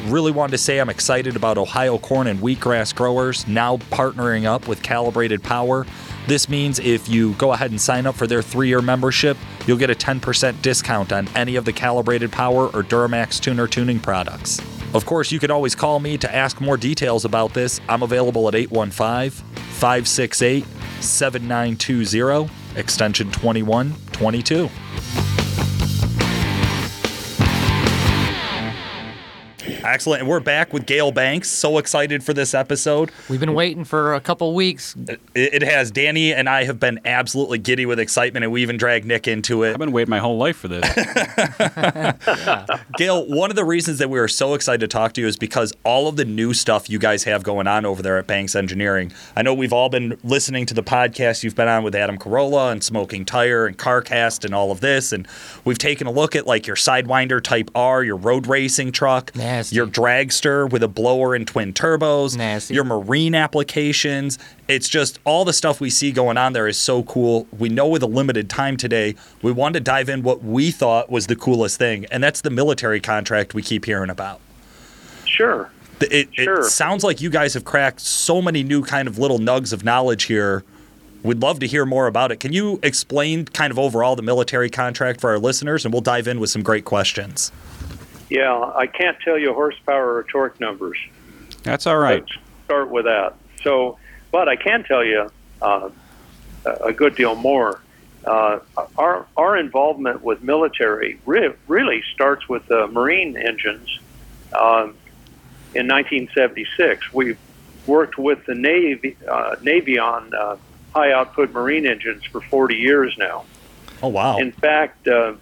[0.06, 4.66] Really wanted to say I'm excited about Ohio corn and wheatgrass growers now partnering up
[4.66, 5.86] with Calibrated Power.
[6.26, 9.36] This means if you go ahead and sign up for their three year membership,
[9.66, 14.00] you'll get a 10% discount on any of the Calibrated Power or Duramax tuner tuning
[14.00, 14.60] products.
[14.94, 17.80] Of course, you can always call me to ask more details about this.
[17.88, 20.64] I'm available at 815 568
[21.00, 23.30] 7920, extension
[24.20, 25.29] 2122.
[29.90, 30.20] Excellent.
[30.20, 31.48] And we're back with Gale Banks.
[31.48, 33.10] So excited for this episode.
[33.28, 34.94] We've been waiting for a couple weeks.
[35.08, 35.90] It, it has.
[35.90, 39.64] Danny and I have been absolutely giddy with excitement, and we even dragged Nick into
[39.64, 39.72] it.
[39.72, 40.84] I've been waiting my whole life for this.
[42.98, 45.36] Gale, one of the reasons that we are so excited to talk to you is
[45.36, 48.54] because all of the new stuff you guys have going on over there at Banks
[48.54, 49.12] Engineering.
[49.34, 52.70] I know we've all been listening to the podcast you've been on with Adam Carolla
[52.70, 55.26] and Smoking Tire and CarCast and all of this, and
[55.64, 59.79] we've taken a look at like your Sidewinder Type R, your road racing truck, Nasty.
[59.80, 62.74] Your dragster with a blower and twin turbos, Nasty.
[62.74, 64.38] your marine applications.
[64.68, 67.46] It's just all the stuff we see going on there is so cool.
[67.58, 71.08] We know with a limited time today, we wanted to dive in what we thought
[71.10, 74.40] was the coolest thing, and that's the military contract we keep hearing about.
[75.24, 75.70] Sure.
[76.02, 79.72] It, it sounds like you guys have cracked so many new kind of little nugs
[79.72, 80.62] of knowledge here.
[81.22, 82.36] We'd love to hear more about it.
[82.40, 86.28] Can you explain kind of overall the military contract for our listeners, and we'll dive
[86.28, 87.50] in with some great questions.
[88.30, 90.96] Yeah, I can't tell you horsepower or torque numbers.
[91.64, 92.20] That's all right.
[92.20, 92.32] Let's
[92.64, 93.34] start with that.
[93.62, 93.98] So,
[94.30, 95.90] but I can tell you uh,
[96.64, 97.80] a a good deal more.
[98.24, 98.60] Uh,
[98.96, 103.98] our our involvement with military re- really starts with the marine engines.
[104.52, 104.96] Um,
[105.72, 107.36] in 1976, we
[107.86, 110.56] worked with the Navy uh, Navy on uh,
[110.94, 113.44] high output marine engines for 40 years now.
[114.02, 114.38] Oh wow!
[114.38, 115.34] In fact, uh,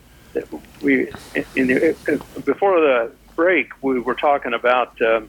[0.82, 1.08] we
[1.56, 1.96] in the,
[2.44, 5.28] before the break we were talking about um,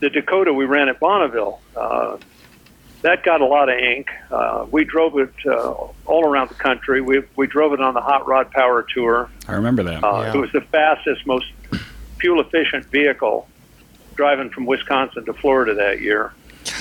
[0.00, 1.60] the Dakota we ran at Bonneville.
[1.76, 2.18] Uh,
[3.02, 4.08] that got a lot of ink.
[4.30, 5.74] Uh, we drove it uh,
[6.06, 7.00] all around the country.
[7.00, 9.30] We we drove it on the Hot Rod Power Tour.
[9.46, 10.02] I remember that.
[10.02, 10.34] Uh, Yeah.
[10.34, 11.46] It was the fastest, most
[12.18, 13.46] fuel efficient vehicle
[14.14, 16.32] driving from Wisconsin to Florida that year.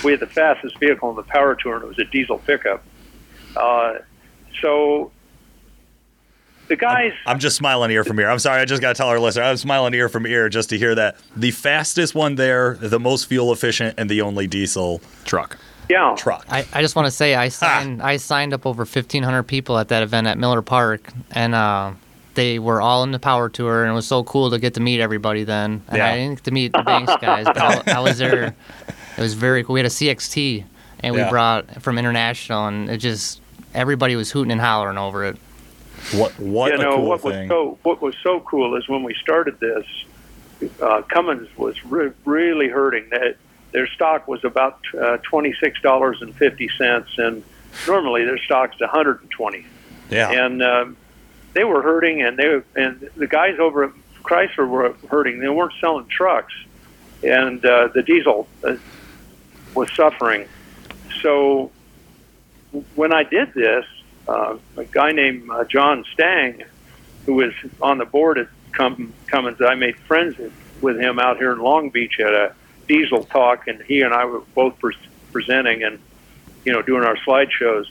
[0.04, 2.84] We had the fastest vehicle on the power tour, and it was a diesel pickup.
[3.58, 3.96] Uh,
[4.62, 5.12] so
[6.68, 8.30] the guys, I'm just smiling ear from ear.
[8.30, 9.44] I'm sorry, I just got to tell our listener.
[9.44, 13.26] I'm smiling ear from ear just to hear that the fastest one there, the most
[13.28, 15.58] fuel efficient, and the only diesel Truck.
[15.90, 16.46] yeah, truck.
[16.50, 19.90] I, I just want to say I signed I signed up over 1,500 people at
[19.90, 21.92] that event at Miller Park, and uh,
[22.36, 24.80] they were all in the power tour, and it was so cool to get to
[24.80, 25.84] meet everybody then.
[25.90, 26.08] And Yeah.
[26.12, 28.56] I didn't get to meet the Banks guys, but I, I was there.
[29.18, 29.74] It was very cool.
[29.74, 30.64] We had a CXT,
[31.02, 31.30] and we Yeah.
[31.30, 33.42] brought from International, and it just
[33.76, 35.38] everybody was hooting and hollering over it.
[36.12, 37.48] What what you know cool what thing.
[37.48, 39.86] was so what was so cool is when we started this,
[40.82, 43.10] uh, Cummins was re- really hurting.
[43.10, 43.38] That
[43.72, 47.44] their stock was about uh, twenty six dollars and fifty cents, and
[47.88, 49.66] normally their stock's one hundred and twenty.
[50.10, 50.30] yeah.
[50.30, 50.98] And um,
[51.54, 53.92] they were hurting, and they and the guys over at
[54.24, 55.40] Chrysler were hurting.
[55.40, 56.54] They weren't selling trucks,
[57.24, 58.76] and uh, the diesel uh,
[59.74, 60.48] was suffering.
[61.22, 61.72] So
[62.96, 63.86] when I did this,
[64.28, 66.64] uh, a guy named uh, John Stang,
[67.26, 70.36] who was on the board at Cum- Cummins, I made friends
[70.82, 72.54] with him out here in Long Beach at a
[72.88, 74.96] diesel talk, and he and I were both pre-
[75.32, 76.00] presenting and
[76.66, 77.86] you know doing our slideshows.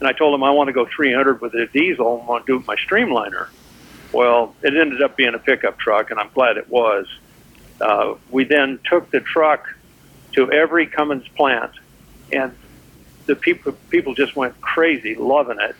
[0.00, 2.22] And I told him I want to go 300 with a diesel.
[2.22, 3.48] I want to do it with my Streamliner.
[4.12, 7.06] Well, it ended up being a pickup truck, and I'm glad it was.
[7.80, 9.66] Uh, we then took the truck
[10.32, 11.72] to every Cummins plant,
[12.32, 12.54] and
[13.26, 15.76] the people people just went crazy, loving it.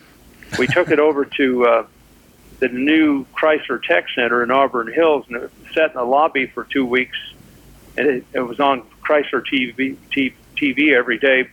[0.59, 1.87] We took it over to uh,
[2.61, 6.65] the new Chrysler Tech Center in Auburn Hills, and it sat in the lobby for
[6.65, 7.19] two weeks.
[7.97, 11.49] And it, it was on Chrysler TV, T- TV every day.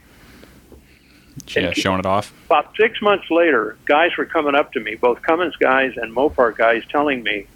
[1.47, 2.33] Yeah, showing it off.
[2.45, 6.55] About six months later, guys were coming up to me, both Cummins guys and Mopar
[6.55, 7.47] guys, telling me,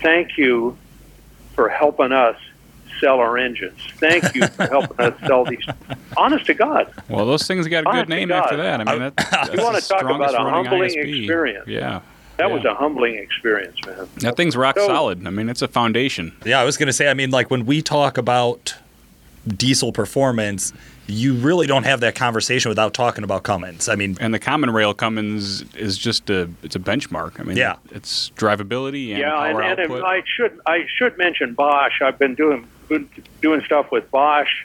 [0.00, 0.76] "Thank you
[1.54, 2.36] for helping us
[3.00, 3.78] sell our engines.
[3.96, 5.64] Thank you for helping us sell these."
[6.16, 8.44] Honest to God, Well, those things got a good to name God.
[8.44, 8.80] after that.
[8.80, 11.18] I mean, that, that's You wanna the talk about strongest a running humbling ISB.
[11.20, 11.66] experience.
[11.68, 12.00] Yeah,
[12.36, 12.54] that Yeah.
[12.54, 14.08] was a humbling experience, man.
[14.18, 15.26] that thing's rock So- solid.
[15.26, 16.32] I mean, it's a foundation.
[16.44, 18.74] Yeah, I was going to say, I mean, like when we talk about
[19.46, 20.72] diesel performance,
[21.08, 23.88] you really don't have that conversation without talking about Cummins.
[23.88, 27.40] I mean, And the common rail Cummins is just a it's a benchmark.
[27.40, 27.76] I mean, Yeah.
[27.90, 30.04] it's drivability and yeah, power and, and output.
[30.04, 32.02] I should I should mention Bosch.
[32.02, 32.68] I've been doing
[33.40, 34.64] doing stuff with Bosch.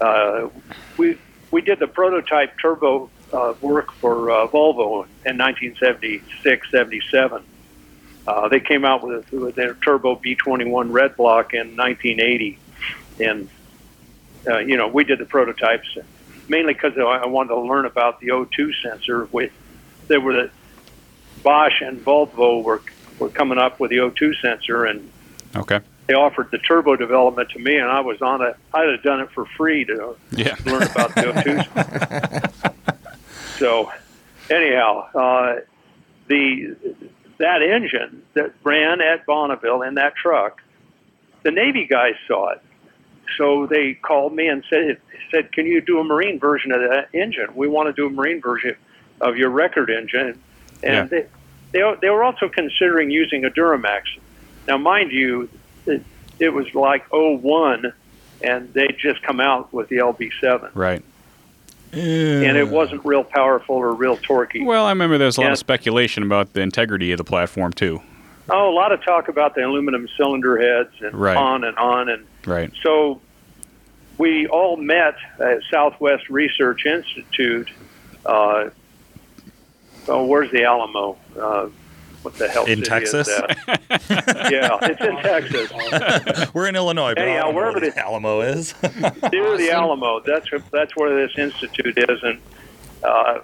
[0.00, 0.48] Uh,
[0.96, 1.18] we
[1.50, 7.42] we did the prototype turbo uh, work for uh, Volvo in 1976, 77.
[8.26, 12.58] Uh, they came out with, with their turbo B21 red block in 1980,
[13.20, 13.48] and
[14.46, 15.88] uh, you know we did the prototypes
[16.48, 19.26] mainly because I wanted to learn about the O2 sensor.
[19.26, 19.52] With
[20.08, 20.50] there were the
[21.42, 22.82] Bosch and Volvo were
[23.18, 25.10] were coming up with the O2 sensor, and
[25.56, 25.80] okay.
[26.06, 28.56] they offered the turbo development to me, and I was on it.
[28.72, 30.54] I'd have done it for free to Yeah.
[30.66, 32.78] learn about the O2.
[33.58, 33.92] so,
[34.50, 35.60] anyhow, uh,
[36.28, 36.76] the
[37.38, 40.60] that engine that ran at Bonneville in that truck,
[41.42, 42.60] the Navy guys saw it.
[43.36, 44.98] So they called me and said,
[45.30, 47.54] said, "Can you do a marine version of that engine?
[47.54, 48.74] We want to do a marine version
[49.20, 50.40] of your record engine."
[50.82, 51.04] And Yeah.
[51.04, 51.26] they,
[51.72, 54.02] they they were also considering using a Duramax.
[54.66, 55.48] Now, mind you,
[55.86, 56.02] it,
[56.38, 57.92] it was like 01,
[58.42, 61.02] and they just come out with the LB7, Right.
[61.92, 64.64] and it wasn't real powerful or real torquey.
[64.64, 65.52] Well, I remember there was a lot Yeah.
[65.52, 68.02] of speculation about the integrity of the platform too.
[68.50, 71.36] Oh, a lot of talk about the aluminum cylinder heads and Right.
[71.36, 72.08] on and on.
[72.08, 72.72] And Right.
[72.82, 73.20] so
[74.16, 77.70] we all met at Southwest Research Institute.
[78.24, 78.70] Uh,
[80.08, 81.16] oh, where's the Alamo?
[81.38, 81.68] Uh,
[82.22, 82.64] what the hell?
[82.64, 83.28] In Texas?
[83.28, 83.80] Is that?
[84.50, 86.50] yeah, it's in Texas.
[86.54, 87.96] we're in Illinois, but I Anyhow, don't know wherever where it is.
[87.96, 88.74] Alamo is.
[89.30, 90.20] Near the Alamo.
[90.20, 92.40] That's that's where this institute is, and
[93.04, 93.38] uh,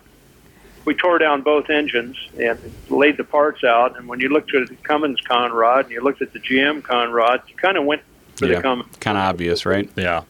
[0.84, 2.58] we tore down both engines and
[2.90, 3.96] laid the parts out.
[3.98, 7.42] And when you looked at the Cummins Conrod and you looked at the GM Conrod,
[7.48, 8.02] you kind of went
[8.36, 8.56] for Yeah.
[8.56, 8.96] the Cummins.
[9.00, 9.88] Kind of obvious, right?
[9.96, 10.22] yeah.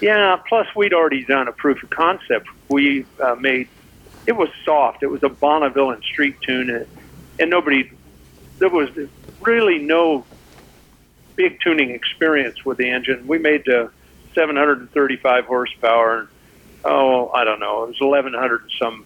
[0.00, 0.36] Yeah.
[0.48, 2.48] Plus, we'd already done a proof of concept.
[2.68, 3.68] We uh, made
[4.26, 5.02] it was soft.
[5.02, 6.86] It was a Bonneville and street tune, and,
[7.40, 7.90] and nobody.
[8.58, 8.90] There was
[9.40, 10.24] really no
[11.36, 13.26] big tuning experience with the engine.
[13.26, 13.90] We made the
[14.34, 16.18] 735 horsepower.
[16.18, 16.28] And,
[16.84, 17.84] oh, I don't know.
[17.84, 19.04] It was 1100 and some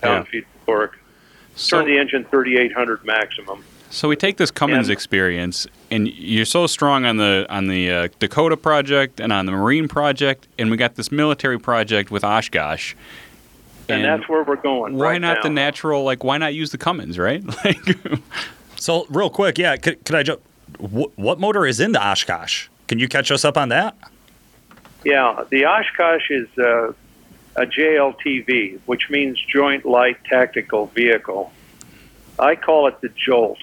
[0.00, 0.98] pound feet of torque.
[1.56, 3.64] So, Turned the engine 3800 maximum.
[3.90, 7.90] so we take this Cummins And- experience, and you're so strong on the on the
[7.90, 12.24] uh, Dakota project and on the Marine project, and we got this military project with
[12.24, 12.94] Oshkosh.
[13.88, 14.94] And, that's where we're going.
[14.94, 15.42] why right not now.
[15.42, 16.04] the natural?
[16.04, 17.42] Like, why not use the Cummins, right?
[17.64, 17.80] Like,
[18.76, 20.40] So, real quick, yeah, could, could I jump?
[20.78, 22.68] What, what motor is in the Oshkosh?
[22.86, 23.96] Can you catch us up on that?
[25.04, 26.92] Yeah, the Oshkosh is uh,
[27.56, 31.52] a JLTV, which means Joint Light Tactical Vehicle.
[32.38, 33.58] I call it the Jolt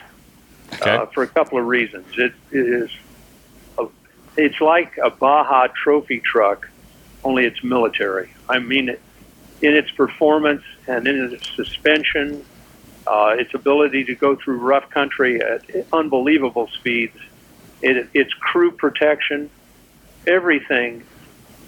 [0.73, 2.05] okay, uh, for a couple of reasons.
[2.17, 2.91] It is,
[3.77, 3.87] a,
[4.35, 6.69] it's like a Baja trophy truck,
[7.23, 8.31] only it's military.
[8.47, 9.01] I mean, it,
[9.61, 12.45] in its performance and in its suspension,
[13.07, 17.17] uh, its ability to go through rough country at unbelievable speeds,
[17.81, 19.49] it, its crew protection,
[20.27, 21.03] everything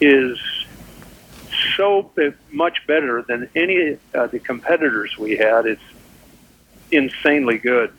[0.01, 0.37] is
[1.75, 2.11] so
[2.51, 5.65] much better than any of the competitors we had.
[5.65, 5.81] It's
[6.91, 7.93] insanely good.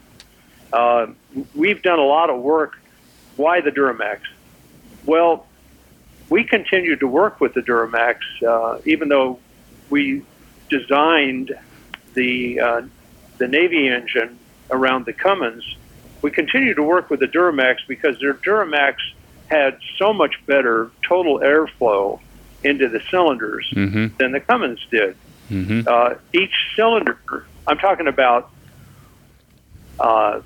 [0.73, 1.09] Uh,
[1.55, 2.79] we've done a lot of work.
[3.37, 4.21] Why the Duramax?
[5.05, 5.47] Well,
[6.29, 9.41] we continued to work with the Duramax, uh, even though
[9.89, 10.25] we
[10.69, 11.53] designed
[12.15, 12.83] the uh,
[13.39, 14.39] the Navy engine
[14.71, 15.65] around the Cummins.
[16.23, 18.97] We continued to work with the Duramax because their Duramax
[19.49, 22.21] had so much better total airflow
[22.65, 24.17] into the cylinders Mhm.
[24.19, 25.17] than the Cummins did.
[25.51, 25.87] Mhm.
[25.87, 27.19] Uh, each cylinder,
[27.67, 28.51] I'm talking about
[29.99, 30.41] uh,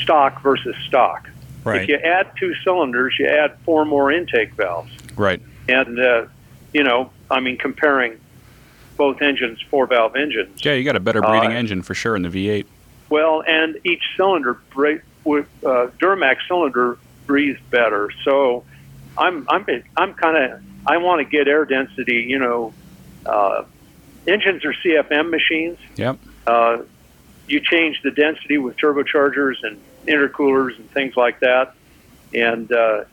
[0.00, 1.28] stock versus stock.
[1.64, 1.82] Right.
[1.82, 4.90] If you add two cylinders, you add four more intake valves.
[5.16, 5.42] Right.
[5.68, 6.24] And, uh,
[6.72, 8.14] you know, I mean, comparing
[8.96, 10.64] both engines, four valve engines.
[10.64, 12.66] Yeah, you got a better breathing Uh, engine for sure in the V8.
[13.10, 14.58] Well, and each cylinder,
[15.24, 16.96] with uh, Duramax cylinder
[17.26, 18.10] breathes better.
[18.24, 18.64] So
[19.18, 19.66] I'm, I'm,
[19.98, 22.72] I'm kind of, I want to get air density, you know,
[23.26, 23.64] uh,
[24.26, 25.78] engines are CFM machines.
[25.96, 26.18] Yep.
[26.46, 26.82] Uh,
[27.46, 31.74] you change the density with turbochargers and intercoolers and things like that,
[32.32, 33.04] and uh,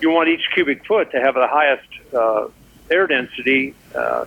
[0.00, 2.48] you want each cubic foot to have the highest uh,
[2.90, 3.74] air density.
[3.94, 4.26] Uh,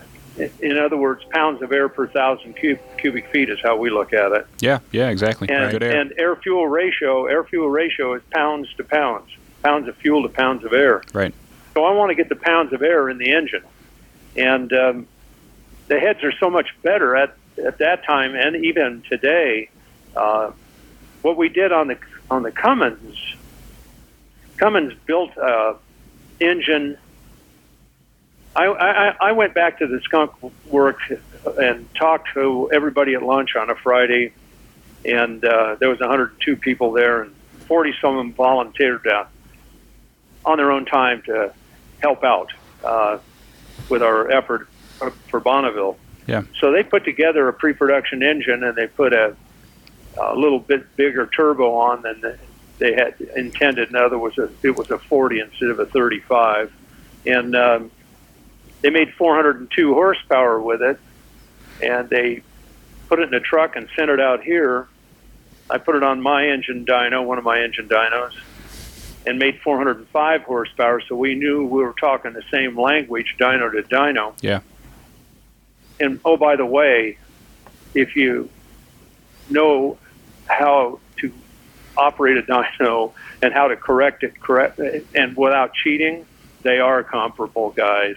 [0.61, 4.13] in- other words, pounds of air per thousand cub- cubic feet is how we look
[4.13, 4.47] at it.
[4.59, 4.79] Yeah.
[4.91, 5.09] Yeah.
[5.09, 5.49] Exactly.
[5.49, 6.01] And, air.
[6.01, 9.29] and air fuel ratio, air fuel ratio is pounds to pounds,
[9.63, 11.01] pounds of fuel to pounds of air.
[11.13, 11.33] right.
[11.75, 13.63] So I want to get the pounds of air in the engine,
[14.37, 15.07] and um,
[15.87, 19.69] the heads are so much better at at that time and even today.
[20.15, 20.51] Uh,
[21.21, 21.97] what we did on the
[22.31, 23.17] on the Cummins,
[24.55, 25.75] Cummins built a
[26.39, 26.97] engine.
[28.55, 30.31] I, I, I went back to the skunk
[30.67, 30.99] work
[31.57, 34.31] and talked to everybody at lunch on a Friday,
[35.03, 37.35] and uh, there was 102 people there, and
[37.67, 39.25] 40 some of them volunteered uh,
[40.45, 41.53] on their own time to
[42.05, 42.51] help out
[42.83, 43.17] uh,
[43.89, 44.67] with our effort
[45.29, 45.97] for Bonneville.
[46.27, 46.43] Yeah.
[46.59, 49.35] So they put together a pre-production engine and they put a,
[50.21, 52.37] a little bit bigger turbo on than the-
[52.77, 53.89] they had intended.
[53.89, 56.73] In other words, it was a 40 instead of a 35,
[57.25, 57.89] and um,
[58.81, 60.99] they made 402 horsepower with it,
[61.81, 62.43] and they
[63.07, 64.89] put it in a truck and sent it out here.
[65.69, 68.33] I put it on my engine dyno, one of my engine dynos,
[69.27, 71.01] and made 405 horsepower.
[71.01, 74.33] So we knew we were talking the same language, dyno to dyno.
[74.41, 74.59] Yeah.
[75.99, 77.17] And oh, by the way,
[77.93, 78.49] if you
[79.49, 79.97] know
[80.47, 81.31] how to
[81.97, 86.25] operate a dyno and how to correct it correct and without cheating,
[86.63, 88.15] they are comparable guys.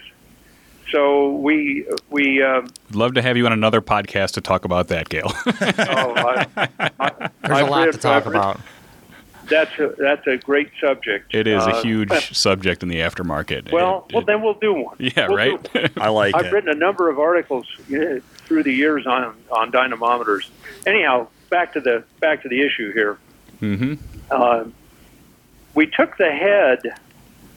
[0.91, 5.07] So we we um, Love to have you on another podcast to talk about that,
[5.07, 5.31] Gale.
[5.31, 6.47] oh, I,
[6.99, 8.59] I, There's I've a lot read- to talk I've about.
[9.49, 11.33] That's a that's a great subject.
[11.33, 13.71] it is Uh, a huge subject in the aftermarket.
[13.71, 14.95] Well, It- well, then we'll do one.
[14.99, 15.73] yeah, We'll right.
[15.73, 16.51] do I like I've it.
[16.53, 20.47] written a number of articles uh, through the years on on dynamometers.
[20.85, 23.17] Anyhow, back to the back to the issue here.
[23.61, 23.95] mm-hmm.
[24.31, 24.65] Uh,
[25.73, 26.81] we took the head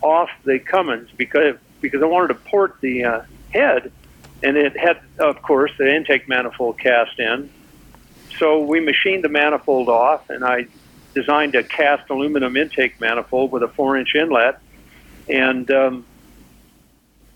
[0.00, 3.20] off the Cummins because because I wanted to port the uh,
[3.52, 3.90] head,
[4.42, 7.50] and it had, of course, the intake manifold cast in.
[8.38, 10.66] So we machined the manifold off, and I
[11.14, 14.58] designed a cast aluminum intake manifold with a four-inch inlet,
[15.28, 16.06] and um,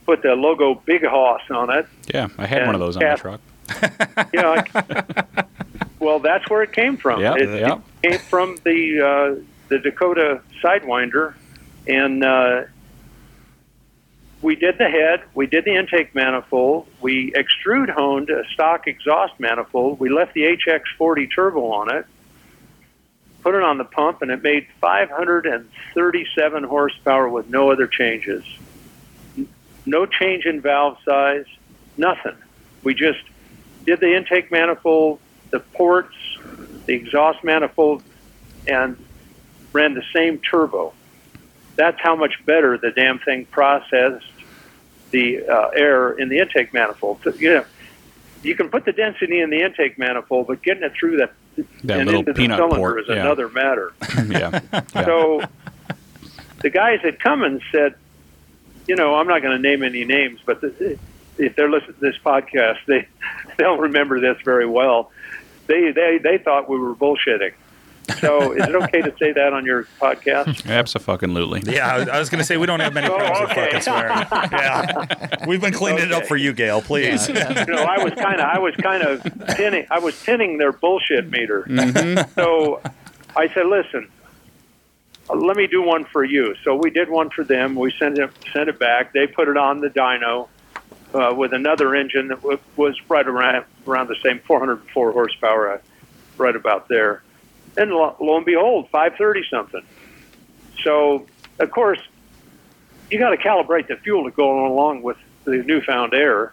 [0.04, 1.86] put the logo Big Hoss on it.
[2.12, 3.40] Yeah, I had one of those on Cap- truck.
[4.32, 5.44] Know, I-
[5.98, 7.20] well, that's where it came from.
[7.20, 7.78] Yeah, it, yeah.
[8.02, 11.34] it came from the uh, the Dakota Sidewinder,
[11.86, 12.62] and uh,
[14.42, 19.38] we did the head, we did the intake manifold, we extrude honed a stock exhaust
[19.40, 22.06] manifold, we left the HX40 turbo on it,
[23.46, 28.44] put it on the pump, and it made 537 horsepower with no other changes.
[29.86, 31.44] No change in valve size,
[31.96, 32.34] nothing.
[32.82, 33.20] We just
[33.84, 35.20] did the intake manifold,
[35.50, 36.16] the ports,
[36.86, 38.02] the exhaust manifold,
[38.66, 38.96] and
[39.72, 40.92] ran the same turbo.
[41.76, 44.26] That's how much better the damn thing processed
[45.12, 47.20] the uh, air in the intake manifold.
[47.22, 47.64] So, you know,
[48.42, 51.32] you can put the density in the intake manifold, but getting it through that,
[51.84, 53.16] That and little into the peanut cylinder port, is yeah.
[53.16, 53.92] another matter.
[54.28, 54.60] yeah.
[54.72, 54.82] yeah.
[54.92, 55.42] So
[56.62, 57.94] the guys at Cummins said,
[58.86, 60.98] you know, I'm not going to name any names, but the,
[61.38, 63.06] if they're listening to this podcast, they
[63.58, 65.10] they'll remember this very well.
[65.66, 67.52] They they they thought we were bullshitting.
[68.20, 70.66] So is it okay to say that on your podcast?
[70.70, 71.62] Absolutely.
[71.72, 73.70] Yeah, I was, I was going to say we don't have many Oh, problems okay.
[73.74, 74.50] with fucking swearing.
[74.52, 76.80] Yeah, we've been cleaning it up for you, Gale.
[76.82, 77.28] Please.
[77.28, 77.42] you know,
[77.88, 79.22] I was kind of I was kind of
[79.56, 81.66] pinning I was pinning their bullshit meter.
[82.34, 82.80] So
[83.36, 84.08] I said, listen,
[85.28, 86.54] uh, let me do one for you.
[86.64, 87.74] So we did one for them.
[87.74, 89.12] We sent it sent it back.
[89.12, 90.48] They put it on the dyno
[91.14, 95.78] uh, with another engine that w- was right around around the same 404 horsepower, uh,
[96.38, 97.22] right about there.
[97.76, 99.82] And lo, lo and behold, 530 something.
[100.82, 101.26] So
[101.58, 102.00] of course,
[103.10, 106.52] you got to calibrate the fuel to go along with the newfound air.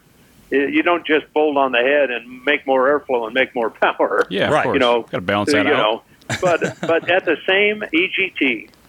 [0.51, 4.25] You don't just bolt on the head and make more airflow and make more power.
[4.29, 4.73] Yeah, Right, of.
[4.75, 5.77] You know, got to balance you that out.
[5.77, 6.03] know,
[6.41, 8.69] but but at the same EGT.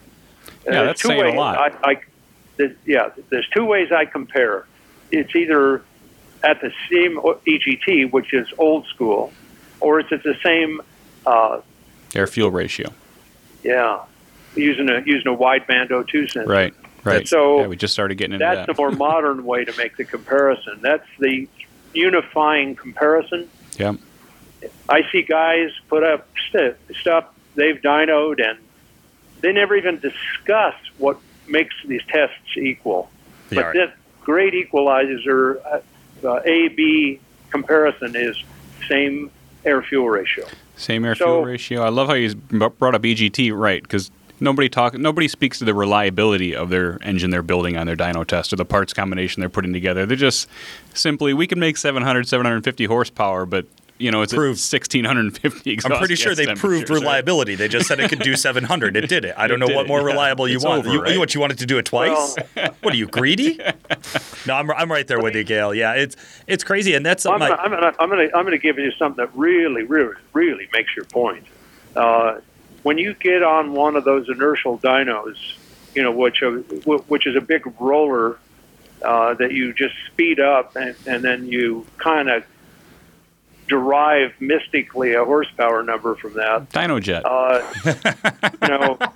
[0.67, 1.59] Yeah, uh, that's two saying a lot.
[1.59, 2.01] I, I,
[2.57, 4.65] there's- yeah, there's two ways I compare.
[5.11, 5.83] It's either
[6.43, 9.31] at the same EGT, which is old school,
[9.81, 10.81] or it's at the same,
[11.27, 11.61] uh,
[12.15, 12.93] Air fuel ratio.
[13.63, 14.03] yeah,
[14.55, 16.45] using a using a wideband O2 sensor.
[16.45, 16.75] Right.
[17.03, 17.29] Right.
[17.29, 18.75] So yeah, we just started getting into That's that.
[18.77, 20.79] the more modern way to make the comparison.
[20.81, 21.49] That's the
[21.93, 23.49] unifying comparison.
[23.79, 23.95] yeah.
[24.89, 28.59] I see guys put up st- stuff they've dynoed and
[29.43, 33.11] they never even discuss what makes these tests equal.
[33.51, 33.91] Yeah, but this
[34.23, 35.81] great equalizer uh,
[36.27, 38.43] uh, A B comparison is
[38.89, 39.31] same
[39.67, 40.47] air fuel ratio.
[40.77, 41.83] Same air So- fuel ratio.
[41.83, 43.83] I love how you brought up EGT, right?
[43.83, 44.11] Because
[44.41, 48.27] nobody talk, nobody speaks to the reliability of their engine they're building on their dyno
[48.27, 50.05] test or the parts combination they're putting together.
[50.07, 50.49] They're just
[50.93, 53.67] simply we can make 700, 750 horsepower, but
[53.99, 54.59] you know it's Proved.
[54.61, 57.01] 1650 exhaust I'm pretty sure they proved temperatures, right?
[57.01, 57.55] reliability.
[57.55, 58.97] They just said it could do 700.
[58.97, 59.35] It did it.
[59.37, 60.07] I don't It know did what it, more yeah.
[60.07, 60.81] reliable you It's want.
[60.87, 61.19] over, you, right?
[61.19, 62.37] What you wanted to do it twice?
[62.83, 63.59] what are you greedy?
[64.47, 65.75] no, I'm, I'm right there with you, Gale.
[65.75, 66.17] Yeah, it's
[66.47, 67.49] it's crazy, and that's I'm something.
[67.49, 70.69] gonna, I, I'm gonna, I'm gonna, I'm gonna give you something that really, really, really
[70.73, 71.45] makes your point.
[71.95, 72.41] Uh,
[72.83, 75.37] when you get on one of those inertial dynos,
[75.95, 78.39] you know, which are, which is a big roller
[79.03, 82.45] uh, that you just speed up and, and then you kind of
[83.69, 86.71] derive mystically a horsepower number from that.
[86.71, 87.23] DynoJet.
[87.25, 87.63] Uh,
[88.63, 88.99] you know,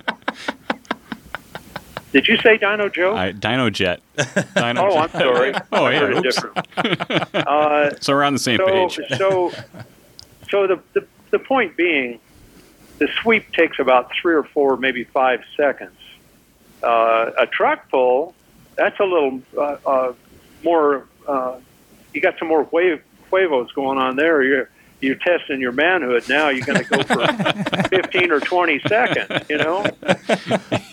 [2.11, 3.15] did you say Dino Joe?
[3.15, 3.99] I, DynoJet.
[4.17, 5.53] Dyno oh, I'm sorry.
[5.71, 6.57] Oh, I yeah, different.
[7.35, 8.99] Uh, So we're on the same so, page.
[9.17, 9.51] so,
[10.49, 12.19] so the, the the point being,
[12.97, 15.95] the sweep takes about three or four, maybe five seconds.
[16.81, 18.33] Uh, a truck pull,
[18.75, 20.13] that's a little uh, uh,
[20.63, 21.05] more.
[21.27, 21.59] Uh,
[22.13, 24.41] you got some more wave huevos going on there.
[24.43, 24.69] You're
[25.01, 26.49] you're testing your manhood now.
[26.49, 29.49] You're going to go for 15 or 20 seconds.
[29.49, 29.85] You know.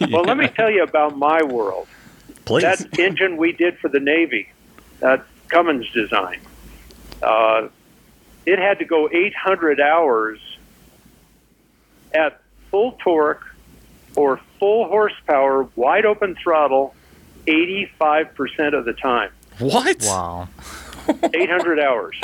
[0.09, 1.89] Well, let me tell you about my world
[2.45, 2.62] please.
[2.62, 4.49] that engine we did for the Navy,
[5.01, 6.39] that Cummins design,
[7.22, 7.68] uh,
[8.45, 10.39] it had to go 800 hours
[12.14, 13.45] at full torque
[14.14, 16.95] or full horsepower, wide open throttle,
[17.47, 19.30] 85% of the time.
[19.59, 19.97] what?
[20.03, 20.49] Wow.
[21.34, 22.16] 800 hours.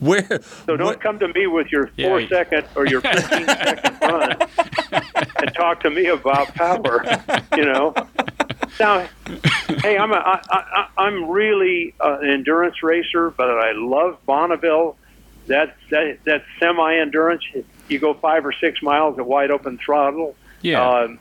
[0.00, 0.40] Where?
[0.66, 3.46] So don't what- come to me with your Yeah, four you- second or your 15
[3.46, 4.36] second run
[5.36, 7.04] and talk to me about power.
[7.56, 7.94] You know.
[8.80, 9.06] Now,
[9.82, 14.96] hey, I'm a, I, I, I'm really uh, an endurance racer, but I love Bonneville.
[15.46, 17.44] That that that semi endurance.
[17.88, 20.34] You go five or six miles at wide open throttle.
[20.62, 20.86] yeah.
[20.86, 21.18] Um,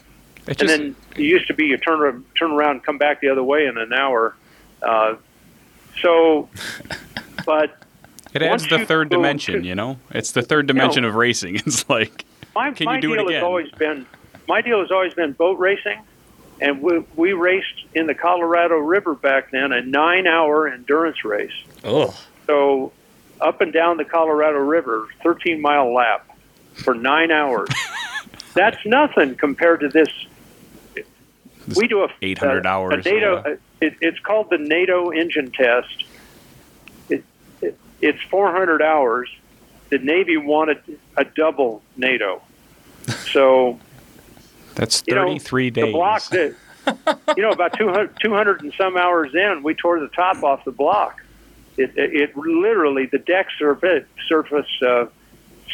[0.47, 2.97] it and just, then it used to be you turn ar- turn around and come
[2.97, 4.36] back the other way in an hour.
[4.82, 5.16] Uh,
[6.02, 6.50] so,
[7.46, 7.78] but
[8.34, 9.98] it adds the third go dimension, to- you know?
[10.12, 11.56] It's the third dimension of racing.
[11.66, 12.26] It's like,
[12.56, 13.34] my, Can my you do it deal again?
[13.36, 14.06] has always been
[14.48, 16.00] my deal has always been boat racing,
[16.60, 21.54] and we, we raced in the Colorado River back then a nine-hour endurance race.
[21.84, 22.14] Ugh.
[22.46, 22.91] So
[23.39, 26.30] up and down the Colorado River, 13-mile lap
[26.74, 27.70] for nine hours.
[28.54, 30.10] That's nothing compared to this.
[30.96, 33.54] This we do a 800 a, hours, A NATO, yeah.
[33.54, 36.06] a- it, it's called the NATO engine test.
[37.10, 37.24] It,
[37.62, 39.30] it, it's 400 hours.
[39.90, 40.82] The Navy wanted
[41.18, 42.42] a double NATO.
[43.32, 43.80] So
[44.76, 46.56] that's you know, 33 the block that
[47.38, 50.72] you know about 200, 200 and some hours in, we tore the top off the
[50.72, 51.22] block.
[51.78, 55.08] It, it, it literally the deck surface surface uh,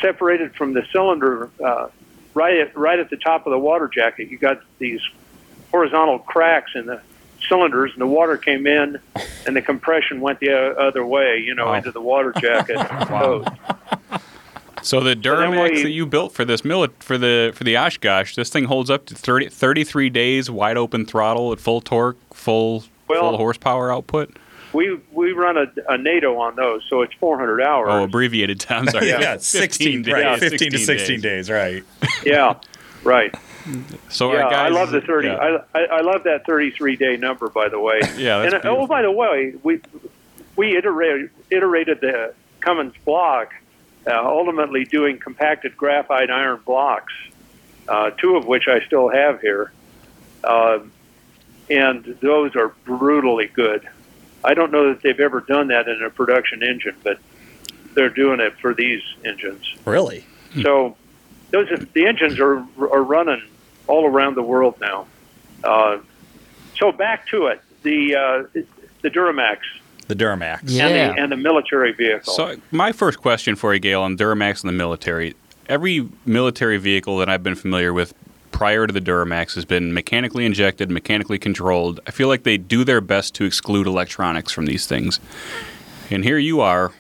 [0.02, 1.90] separated from the cylinder uh,
[2.34, 4.30] right at right at the top of the water jacket.
[4.30, 5.02] You got these
[5.72, 7.02] horizontal cracks in the
[7.50, 8.98] cylinders, and the water came in,
[9.46, 11.40] and the compression went the other way.
[11.40, 11.74] You know, Wow.
[11.74, 12.78] into the water jacket.
[13.10, 13.44] Wow.
[14.82, 17.76] So the then Duramax we- that you built for this mili- for the for the
[17.76, 22.18] Oshkosh, this thing holds up to 30, 33 days, wide open throttle at full torque,
[22.34, 24.38] full Well- full horsepower output.
[24.72, 27.88] We we run a, a NATO on those, so it's 400 hours.
[27.92, 28.88] Oh, abbreviated time.
[28.88, 30.14] Sorry, Yeah, 16, days.
[30.14, 30.40] right?
[30.40, 31.84] 15 to 16 16 days, right?
[32.24, 32.54] Yeah,
[33.04, 33.34] right.
[34.10, 35.28] So yeah, guys, I love the thirty.
[35.28, 35.36] yeah.
[35.74, 37.50] I, I I love that thirty-three day number.
[37.50, 38.00] By the way.
[38.18, 38.84] Yeah, and uh, beautiful.
[38.84, 39.82] oh, by the way, we
[40.56, 43.54] we iterated iterated the Cummins block,
[44.08, 47.14] uh, ultimately doing compacted graphite iron blocks.
[47.88, 49.72] uh, two of which I still have here,
[50.44, 50.80] uh,
[51.70, 53.88] and those are brutally good.
[54.44, 57.20] I don't know that they've ever done that in a production engine, but
[57.94, 59.76] they're doing it for these engines.
[59.86, 60.26] Really?
[60.62, 60.96] So
[61.52, 63.42] those the engines are are running
[63.88, 65.08] all around the world now.
[65.64, 65.98] Uh,
[66.78, 68.62] so back to it, the uh,
[69.02, 69.60] the Duramax
[70.08, 70.62] The Duramax.
[70.66, 70.88] Yeah.
[70.88, 72.34] and, the, and the military vehicle.
[72.34, 75.36] So my first question for you, Gale, on Duramax and the military.
[75.68, 78.14] Every military vehicle that I've been familiar with
[78.52, 82.00] prior to the Duramax has been mechanically injected, mechanically controlled.
[82.08, 85.20] I feel like they do their best to exclude electronics from these things.
[86.10, 86.92] And here you are,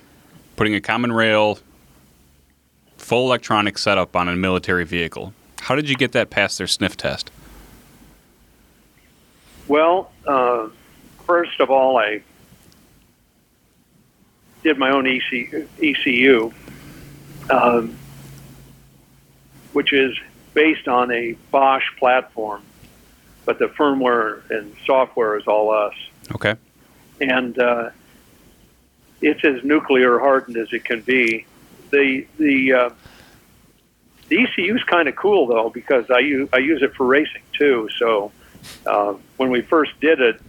[0.55, 1.57] putting a common rail,
[3.09, 5.33] full electronic setup on a military vehicle.
[5.61, 7.31] How did you get that past their sniff test?
[9.67, 10.67] Well, uh,
[11.25, 12.21] first of all, I
[14.63, 16.51] did my own EC, ECU,
[17.49, 17.97] um,
[19.73, 20.15] which is
[20.53, 22.61] based on a Bosch platform,
[23.43, 25.95] but the firmware and software is all us.
[26.35, 26.53] Okay.
[27.19, 27.89] and uh,
[29.19, 31.47] it's as nuclear hardened as it can be.
[31.91, 32.89] The the uh,
[34.29, 37.41] the ECU is kind of cool though because I use I use it for racing
[37.57, 37.89] too.
[37.97, 38.31] So
[38.85, 40.41] uh, when we first did it,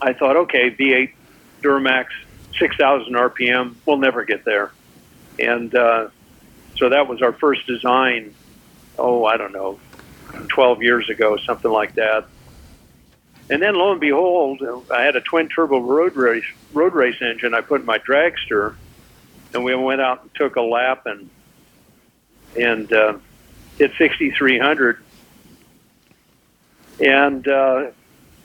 [0.00, 1.12] I thought, okay, V8
[1.62, 2.06] Duramax,
[2.58, 4.72] 6,000 RPM, we'll never get there,
[5.38, 6.08] and uh,
[6.76, 8.34] so that was our first design.
[8.98, 9.78] Oh, I don't know,
[10.48, 12.26] 12 years ago, something like that.
[13.48, 17.54] And then lo and behold, I had a twin turbo road race road race engine
[17.54, 18.76] I put in my dragster,
[19.54, 21.28] and we went out and took a lap and
[22.58, 23.14] and uh,
[23.78, 24.98] hit 6300.
[27.00, 27.90] And uh,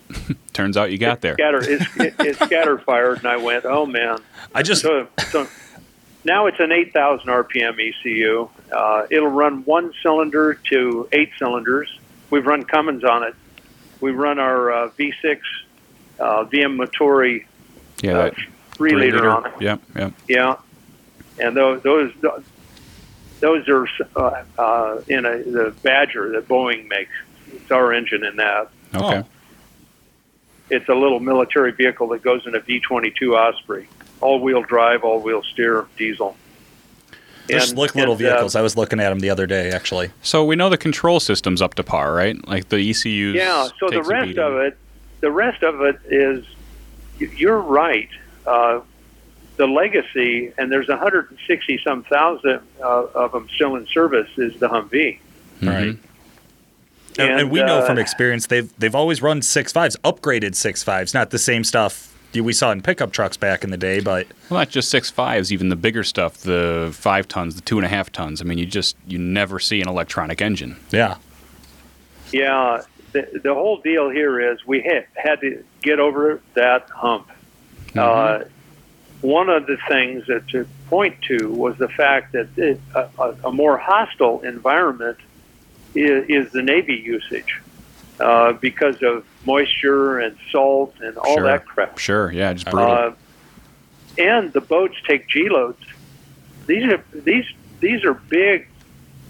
[0.53, 1.33] Turns out you got there.
[1.33, 4.19] scatter it, it, it scatter fired, and I went, oh man.
[4.55, 5.47] I just So, so
[6.23, 8.49] now it's an 8,000 RPM ECU.
[8.71, 11.99] Uh, it'll run one cylinder to eight cylinders.
[12.29, 13.35] We've run Cummins on it.
[14.01, 15.39] We run our uh, V6
[16.19, 17.45] uh, VM Motori
[18.01, 18.11] Yeah.
[18.11, 18.35] uh, that
[18.71, 19.53] three, liter, on it.
[19.59, 19.81] Yep.
[19.95, 20.13] Yep.
[20.27, 20.55] Yeah,
[21.39, 22.11] and those those
[23.39, 27.11] those are uh, uh, in a the Badger that Boeing makes.
[27.53, 28.69] It's our engine in that.
[28.95, 29.23] Okay.
[30.69, 33.87] It's a little military vehicle that goes in a V-22 Osprey,
[34.19, 36.35] all-wheel drive, all-wheel steer, diesel.
[37.47, 38.55] they're And- slick little and, uh, vehicles.
[38.55, 40.09] I was looking at them the other day, actually.
[40.21, 42.35] So we know the control system's up to par, right?
[42.45, 43.27] Like the ECU.
[43.31, 43.69] Yeah.
[43.79, 44.77] So the takes a rest of it,
[45.21, 46.45] the rest of it is,
[47.17, 48.09] you're right.
[49.59, 54.57] Uh, the legacy, and there's 160 some thousand uh, of them still in service, is
[54.59, 55.19] the Humvee.
[55.61, 55.67] Mhm.
[55.67, 55.97] Right.
[57.19, 60.55] And, and And, we know uh, from experience they've they've always run six fives, upgraded
[60.55, 63.99] six fives, not the same stuff we saw in pickup trucks back in the day,
[63.99, 67.77] but Well, not just six fives, even the bigger stuff, the five tons, the two
[67.79, 68.41] and a half tons.
[68.41, 70.75] I mean, you just you never see an electronic engine.
[70.91, 71.15] yeah.
[72.31, 72.81] Yeah,
[73.13, 77.31] the, the whole deal here is we had, had to get over that hump.
[77.95, 78.41] Uh,
[79.21, 83.51] one of the things that to point to was the fact that it, a, a,
[83.51, 85.17] more hostile environment
[85.95, 87.59] is, is the Navy usage
[88.19, 91.43] uh, because of moisture and salt and all Sure.
[91.43, 91.97] that crap.
[91.97, 92.91] Sure, yeah, just brutal.
[92.91, 93.11] Uh,
[94.17, 95.83] and the boats take G loads.
[96.65, 97.45] These are these
[97.79, 98.67] these are big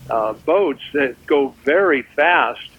[0.10, 2.70] uh, boats that go very fast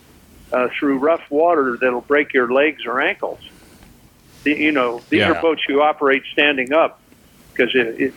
[0.52, 3.40] uh, through rough water that'll break your legs or ankles.
[4.44, 5.32] The, you know, these Yeah.
[5.32, 7.00] are boats you operate standing up
[7.52, 8.14] because it, it,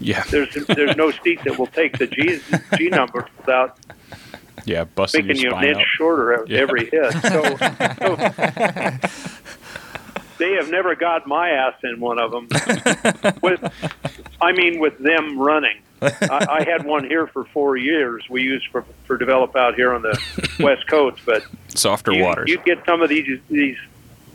[0.00, 2.40] yeah, there's there's no seat that will take the G
[2.76, 3.78] G number without
[4.64, 5.86] yeah, busting making you an inch out.
[5.96, 6.58] shorter Yeah.
[6.60, 7.12] every hit.
[7.22, 8.16] So, so
[10.38, 12.48] they have never got my ass in one of them.
[13.42, 13.62] with,
[14.40, 15.76] I mean, with them running.
[16.00, 18.24] I, I had one here for four years.
[18.28, 20.18] We used for for develop out here on the
[20.60, 22.50] west coast, but Softer you, waters.
[22.50, 23.76] you get some of these these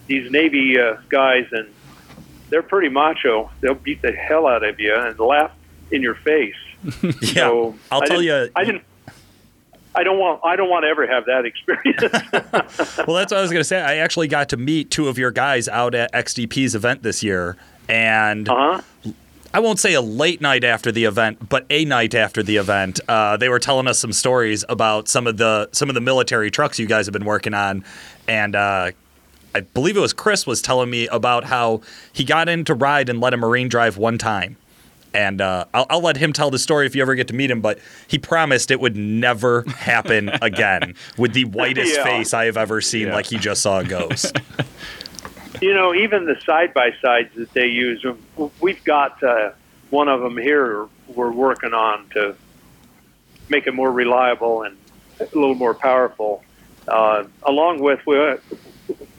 [0.08, 1.68] these Navy uh, guys, and
[2.50, 3.50] they're pretty macho.
[3.62, 5.52] They'll beat the hell out of you and laugh
[5.92, 6.56] in your face.
[7.04, 7.34] Yeah.
[7.34, 8.84] So I'll I tell you I didn't.
[9.96, 10.42] I don't want.
[10.44, 12.02] I don't want to ever have that experience.
[13.08, 13.82] Well, that's what I was going to say.
[13.82, 17.58] I actually got to meet two of your guys out at XDP's event this year,
[17.90, 19.12] and uh huh.
[19.54, 23.00] I won't say a late night after the event, but a night after the event,
[23.08, 26.52] uh, they were telling us some stories about some of the some of the military
[26.52, 27.84] trucks you guys have been working on,
[28.28, 28.92] and uh,
[29.56, 31.82] I believe it was Chris was telling me about how
[32.14, 34.58] he got in to ride and let a Marine drive one time.
[35.14, 37.50] And uh, I'll, I'll let him tell the story if you ever get to meet
[37.50, 42.04] him, but he promised it would never happen again with the whitest Yeah.
[42.04, 43.16] face I have ever seen, Yeah.
[43.16, 44.36] like he just saw a ghost.
[45.60, 48.06] You know, even the side by sides that they use,
[48.62, 49.54] we've got uh,
[49.90, 52.36] one of them here we're working on to
[53.50, 54.78] make it more reliable and
[55.20, 56.44] a little more powerful.
[56.88, 58.36] Uh, along with we,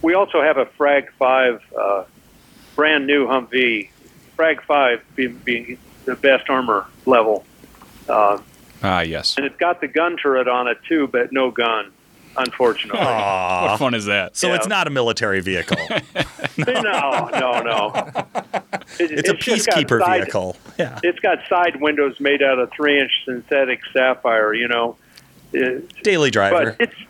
[0.03, 2.05] we also have a Frag Five uh,
[2.77, 3.91] brand new Humvee,
[4.37, 7.45] Frag Five being, being the best armor level,
[8.09, 8.39] uh,
[8.83, 9.37] Ah, yes.
[9.37, 11.91] and it's got the gun turret on it too, but no gun,
[12.37, 13.01] unfortunately.
[13.01, 13.71] Aw.
[13.73, 14.37] What fun is that?
[14.37, 14.55] So Yeah.
[14.55, 15.77] it's not a military vehicle.
[16.57, 16.81] no,
[17.33, 17.93] no, no.
[19.01, 20.57] It- It's a peacekeeper side- vehicle.
[20.79, 21.01] Yeah.
[21.03, 24.55] It's got side windows made out of three-inch synthetic sapphire.
[24.55, 24.97] You know,
[25.53, 26.77] It- Daily driver.
[26.79, 27.01] but it's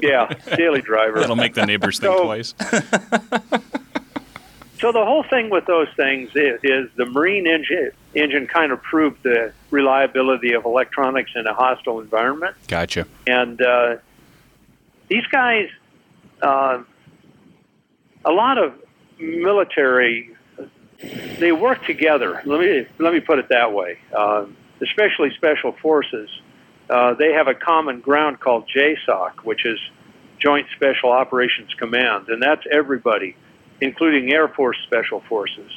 [0.00, 1.20] yeah, daily driver.
[1.20, 2.54] That'll make the neighbors think So- twice.
[4.80, 8.82] So the whole thing with those things is, is the marine engine engine kind of
[8.82, 13.06] proved the reliability of electronics in a hostile environment, Gotcha.
[13.28, 13.96] and uh,
[15.06, 15.68] these guys,
[16.42, 16.82] uh,
[18.24, 18.74] a lot of
[19.20, 20.30] military,
[21.38, 22.42] they work together.
[22.44, 23.98] Let me let me put it that way.
[24.12, 24.46] Uh,
[24.80, 26.28] especially special forces,
[26.92, 29.78] uh, they have a common ground called JSOC, which is
[30.38, 33.34] Joint Special Operations Command, and that's everybody,
[33.80, 35.72] including Air Force Special Forces,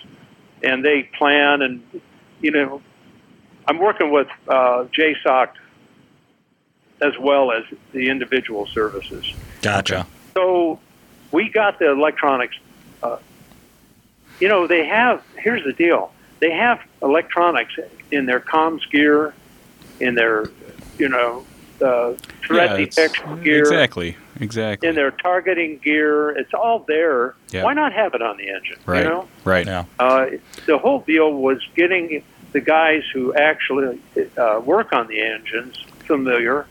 [0.62, 2.02] and they plan and
[2.42, 2.82] you know,
[3.66, 5.52] I'm working with uh, JSOC
[7.02, 7.64] as well as
[7.94, 9.26] the individual services.
[9.62, 10.06] Gotcha.
[10.34, 10.80] So
[11.32, 12.58] we got the electronics.
[13.02, 13.18] Uh,
[14.40, 15.24] you know, they have.
[15.38, 17.74] Here's the deal: they have electronics
[18.12, 19.34] in their comms gear,
[20.00, 20.46] in their,
[20.98, 21.46] you know,
[21.82, 22.14] uh,
[22.46, 24.16] threat Yeah, detection gear, Exactly.
[24.40, 24.88] Exactly.
[24.90, 26.30] in their targeting gear.
[26.32, 27.36] It's all there.
[27.52, 27.64] Yeah.
[27.64, 28.78] Why not have it on the engine?
[28.86, 29.04] right.
[29.04, 29.66] You know, Right.
[29.66, 30.28] Now, uh,
[30.66, 32.24] the whole deal was getting
[32.54, 34.00] the guys who actually
[34.38, 36.66] uh, work on the engines familiar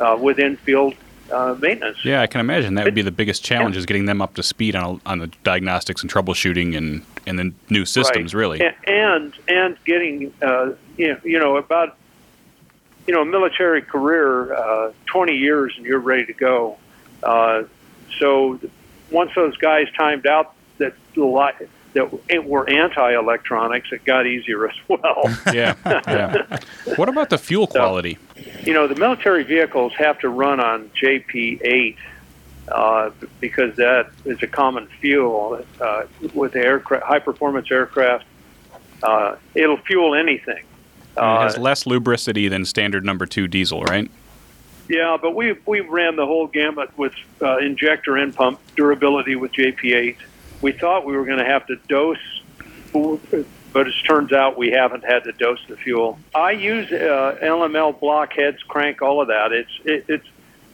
[0.00, 0.94] uh, with in-field
[1.30, 2.02] uh, maintenance.
[2.04, 4.42] Yeah, I can imagine that would be the biggest challenge is getting them up to
[4.42, 8.34] speed on on the diagnostics and troubleshooting and and the new systems.
[8.34, 8.40] Right.
[8.40, 8.60] Really.
[8.60, 11.96] A- and and getting uh, you know, you know about
[13.08, 16.76] you know military career, uh, twenty years, and you're ready to go.
[17.22, 17.64] Uh,
[18.20, 18.60] so
[19.10, 20.92] once those guys timed out that
[21.94, 25.24] that were anti-electronics, it got easier as well.
[25.52, 25.74] Yeah.
[25.86, 26.58] Yeah.
[26.96, 28.18] what about the fuel quality?
[28.62, 31.96] you know, the military vehicles have to run on JP8
[32.68, 36.04] uh, because that is a common fuel uh,
[36.34, 38.26] with aircraft, high-performance aircraft.
[39.02, 40.64] Uh, it'll fuel anything.
[41.18, 44.10] It Uh, has less lubricity than standard number two diesel, right?
[44.88, 47.12] yeah, but we we ran the whole gamut with
[47.42, 50.16] uh, injector and pump durability with JP8.
[50.62, 52.18] We thought we were going to have to dose,
[52.92, 56.18] but it turns out we haven't had to dose the fuel.
[56.34, 59.52] I use uh, LML blockheads, crank, all of that.
[59.52, 60.26] It's it, it's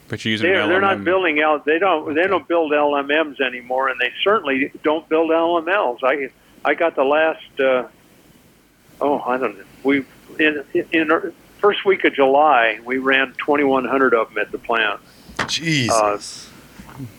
[0.07, 1.65] But you're using they're, they're not building out.
[1.65, 2.15] They don't.
[2.15, 5.99] They don't build LMMs anymore, and they certainly don't build LMLs.
[6.03, 6.29] I
[6.63, 7.59] I got the last.
[7.59, 7.87] Uh,
[9.01, 9.63] oh, I don't know.
[9.83, 10.05] We
[10.39, 14.99] in in our first week of July we ran 2,100 of them at the plant,
[15.47, 16.49] Jesus.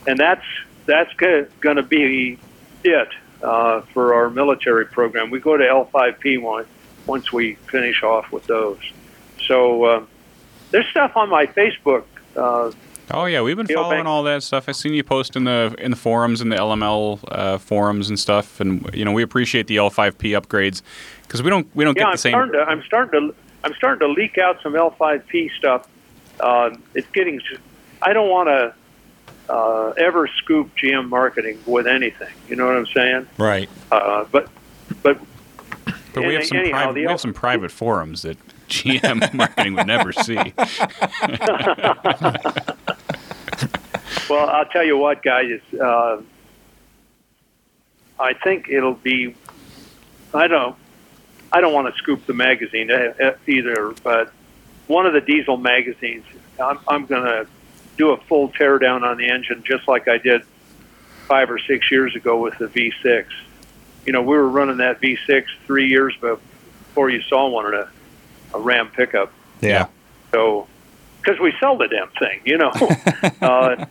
[0.07, 0.45] and that's
[0.87, 2.39] that's going to be
[2.85, 3.09] it
[3.43, 5.31] uh, for our military program.
[5.31, 6.67] We go to L5P one,
[7.07, 8.79] once we finish off with those.
[9.47, 10.05] So uh,
[10.71, 12.05] there's stuff on my Facebook.
[12.37, 12.73] Uh,
[13.09, 14.69] Oh yeah, we've been following Bank- all that stuff.
[14.69, 18.19] I've seen you post in the in the forums and the LML uh, forums and
[18.19, 20.83] stuff, and you know we appreciate the L5P upgrades
[21.27, 22.33] because we don't we don't yeah, get I'm the same.
[22.33, 25.89] starting to I'm starting to I'm starting to leak out some L5P stuff.
[26.39, 27.41] Uh, it's getting.
[28.03, 28.75] I don't want to
[29.53, 32.33] uh, ever scoop GM marketing with anything.
[32.49, 33.27] You know what I'm saying?
[33.39, 33.69] Right.
[33.91, 34.49] Uh, but
[35.03, 35.19] but
[36.13, 38.37] but we have some anyhow, private we have some private forums that
[38.69, 40.37] GM marketing would never see.
[44.29, 45.61] well, I'll tell you what, guys.
[45.81, 46.21] Uh,
[48.19, 49.35] I think it'll be.
[50.33, 50.77] I don't.
[51.57, 54.31] I don't want to scoop the magazine uh, uh, either, but
[54.89, 56.27] one of the diesel magazines,
[56.63, 57.47] I'm, I'm going to
[57.97, 60.43] do a full teardown on the engine, just like I did
[61.27, 63.25] five or six years ago with the V6.
[64.05, 67.89] You know, we were running that V6 three years before you saw one in a,
[68.53, 69.33] a Ram pickup.
[69.63, 69.87] Yeah.
[70.33, 70.67] So,
[71.23, 72.71] because we sell the damn thing, you know.
[73.41, 73.87] uh,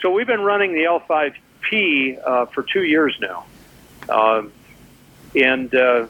[0.00, 3.44] so we've been running the L5P uh, for two years now,
[4.08, 4.52] um,
[5.34, 6.06] and uh,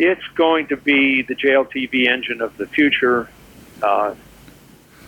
[0.00, 3.28] it's going to be the JLTV engine of the future.
[3.82, 4.14] Uh,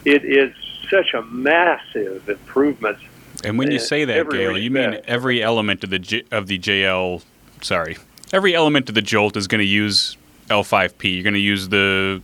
[0.05, 0.55] it is
[0.90, 2.99] such a massive improvement.
[3.45, 6.47] And when you Uh, say that, Gale, you mean every element of the J- of
[6.47, 7.22] the JL.
[7.62, 7.97] Sorry,
[8.32, 10.16] every element of the Jolt is going to use
[10.51, 11.14] L5P.
[11.14, 12.20] You're going to use the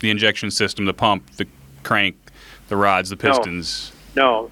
[0.00, 1.46] the injection system, the pump, the
[1.82, 2.16] crank,
[2.68, 3.32] the rods, the No.
[3.32, 3.92] pistons.
[4.14, 4.50] No,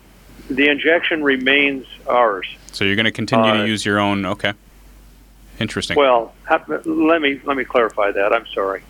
[0.49, 2.47] the injection remains ours.
[2.73, 4.25] So you're going to continue Uh, to use your own.
[4.25, 4.53] Okay,
[5.65, 5.97] interesting.
[5.97, 6.33] Well,
[6.85, 8.33] let me let me clarify that.
[8.33, 8.83] I'm sorry.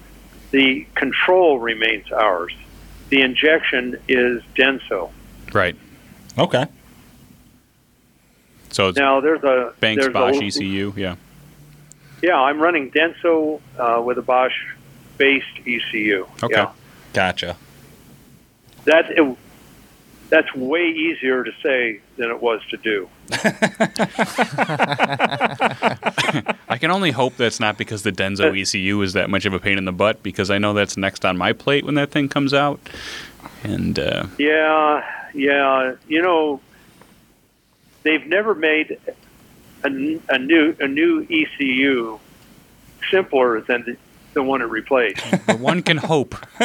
[0.50, 2.52] The control remains ours.
[3.08, 5.12] The the injection is Denso.
[5.52, 5.76] Right.
[6.36, 6.66] Okay.
[8.70, 10.92] So it's Now there's a Banks there's Bosch a, ECU.
[10.96, 11.14] Yeah.
[12.22, 14.52] Yeah, I'm running Denso uh, with a Bosch
[15.16, 16.26] based ECU.
[16.42, 16.54] Okay.
[16.56, 16.72] Yeah.
[17.12, 17.56] Gotcha.
[18.84, 19.36] That it,
[20.30, 23.08] that's way easier to say than it was to do.
[26.68, 29.52] I can only hope that's not because the Denso Uh, ECU is that much of
[29.52, 32.10] a pain in the butt because I know that's next on my plate when that
[32.10, 32.80] thing comes out.
[33.62, 35.04] And uh, Yeah,
[35.34, 35.94] yeah.
[36.08, 36.60] You know,
[38.02, 38.98] they've never made
[39.84, 42.18] a, a new a new ECU
[43.10, 43.96] simpler than the,
[44.34, 45.24] the one it replaced.
[45.46, 46.34] but one can hope.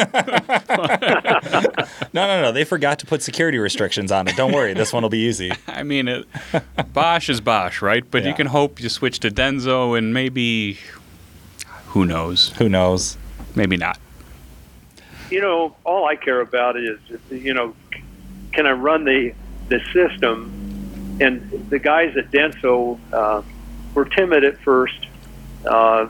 [2.12, 2.52] No, no, no.
[2.52, 4.36] They forgot to put security restrictions on it.
[4.36, 4.74] Don't worry.
[4.74, 5.52] This one will be easy.
[5.68, 6.26] I mean, it,
[6.92, 8.04] Bosch is Bosch, right?
[8.10, 10.78] But you can hope you switch to Denso and maybe,
[11.88, 12.48] who knows?
[12.58, 13.16] Who knows?
[13.54, 13.98] Maybe not.
[15.30, 16.98] you know, all I care about is,
[17.30, 17.74] you know,
[18.52, 19.32] can I run the
[19.68, 20.56] the system?
[21.20, 23.42] And the guys at Denso uh,
[23.94, 25.06] were timid at first,
[25.66, 26.08] uh,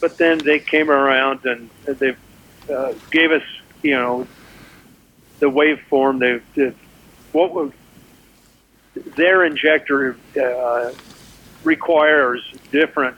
[0.00, 2.16] but then they came around and they
[2.72, 3.42] uh, gave us,
[3.82, 4.26] you know,
[5.40, 6.20] the waveform.
[6.20, 6.74] They, they
[7.32, 7.72] what was
[9.16, 10.92] their injector uh,
[11.64, 13.16] requires different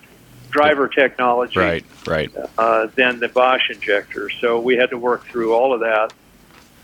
[0.50, 2.30] driver technology Right, right.
[2.58, 4.28] uh, than the Bosch injector.
[4.40, 6.12] So we had to work through all of that.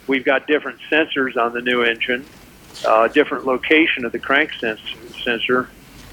[0.06, 2.26] We've got different sensors on the new engine,
[2.86, 4.80] uh, different location of the crank sens-
[5.24, 5.68] sensor.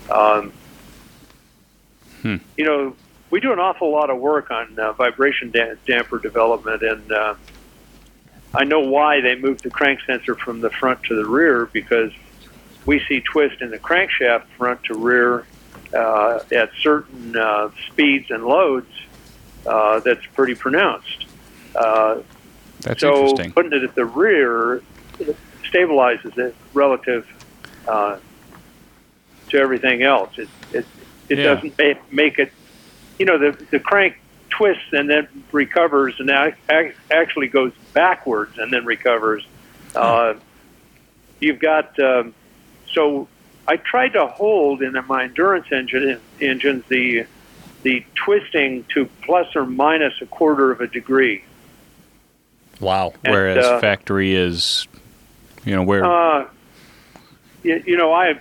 [0.09, 0.51] Um,
[2.23, 2.37] Hmm.
[2.55, 2.95] You know,
[3.33, 7.33] we do an awful lot of work on uh, vibration da- damper development, and uh,
[8.53, 12.11] I know why they moved the crank sensor from the front to the rear because
[12.85, 15.47] we see twist in the crankshaft front to rear
[15.95, 18.91] uh, at certain uh, speeds and loads
[19.65, 21.25] uh, that's pretty pronounced.
[21.75, 22.21] Uh,
[22.81, 23.51] That's so interesting.
[23.53, 24.83] putting it at the rear
[25.71, 27.25] stabilizes it relative
[27.87, 28.19] uh,
[29.49, 30.37] to everything else.
[30.37, 30.85] It it,
[31.29, 31.55] it Yeah.
[31.55, 31.79] doesn't
[32.11, 32.51] make it.
[33.19, 38.57] You know, the the crank twists and then recovers, and ac- ac- actually goes backwards
[38.57, 39.45] and then recovers.
[39.95, 40.35] Uh,
[41.39, 42.33] you've got um,
[42.93, 43.27] so
[43.67, 47.25] I tried to hold in my endurance engine engines the
[47.83, 51.43] the twisting to plus or minus a quarter of a degree.
[52.79, 53.13] Wow.
[53.23, 54.87] and, Whereas uh, factory is,
[55.65, 56.05] you know, where.
[56.05, 56.47] Uh,
[57.61, 58.39] you, you know, I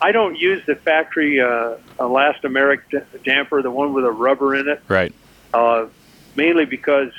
[0.00, 2.80] I don't use the factory uh, elastomeric
[3.24, 5.12] damper, the one with a rubber in it, right.
[5.52, 5.86] uh,
[6.36, 7.12] mainly because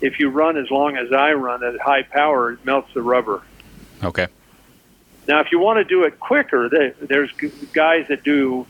[0.00, 3.42] if you run as long as I run at high power, it melts the rubber.
[4.02, 4.26] Okay.
[5.28, 7.30] Now, if you want to do it quicker, there- there's
[7.72, 8.66] guys that do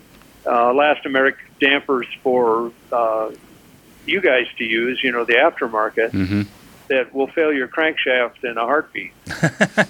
[0.46, 3.30] uh, elastomeric dampers for uh,
[4.07, 6.42] you guys to use, you know, the aftermarket, hmm
[6.91, 9.12] that will fail your crankshaft in a heartbeat.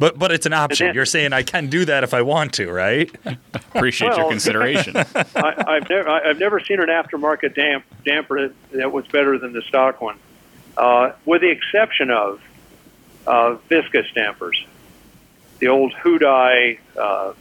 [0.00, 0.86] But but it's an option.
[0.86, 3.10] then- You're saying I can do that if I want to, right?
[3.54, 4.96] Appreciate your consideration.
[4.96, 9.52] I, I've never I've never seen an aftermarket damp damper that, that was better than
[9.52, 10.16] the stock one,
[10.76, 12.40] uh, with the exception of
[13.26, 14.64] uh, viscous dampers.
[15.58, 17.32] The old Houdaille, uh,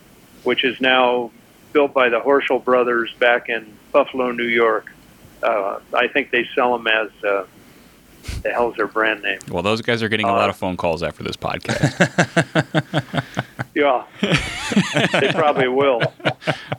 [0.44, 1.32] which is now
[1.74, 4.92] built by the Horschel brothers back in Buffalo, New York.
[5.44, 7.46] Uh, I think they sell them as uh,
[8.44, 9.40] the hell's their brand name?
[9.50, 11.94] well, those guys are getting a Uh, lot of phone calls after this podcast.
[13.76, 14.06] Yeah,
[15.20, 16.02] they probably will.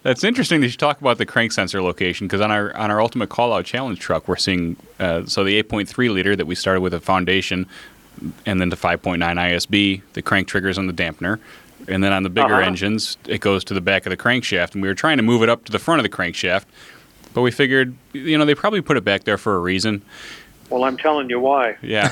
[0.02, 3.00] That's interesting that you talk about the crank sensor location because on our on our
[3.00, 6.80] ultimate call out challenge truck we're seeing uh, so the 8.3 liter that we started
[6.80, 7.66] with a foundation
[8.46, 11.38] and then the 5.9 ISB the crank triggers on the dampener
[11.86, 12.66] and then on the bigger Uh-huh.
[12.66, 15.44] engines it goes to the back of the crankshaft and we were trying to move
[15.44, 16.64] it up to the front of the crankshaft
[17.32, 20.02] but we figured you know they probably put it back there for a reason
[20.70, 21.76] Well, I'm telling you why.
[21.82, 22.10] yeah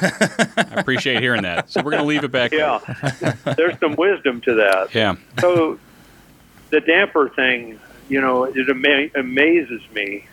[0.56, 2.80] I appreciate hearing that so we're gonna leave it back Yeah,
[3.56, 4.94] there's some wisdom to that.
[4.94, 5.78] yeah so
[6.70, 7.78] the damper thing,
[8.08, 10.26] you know, it ama- amazes me.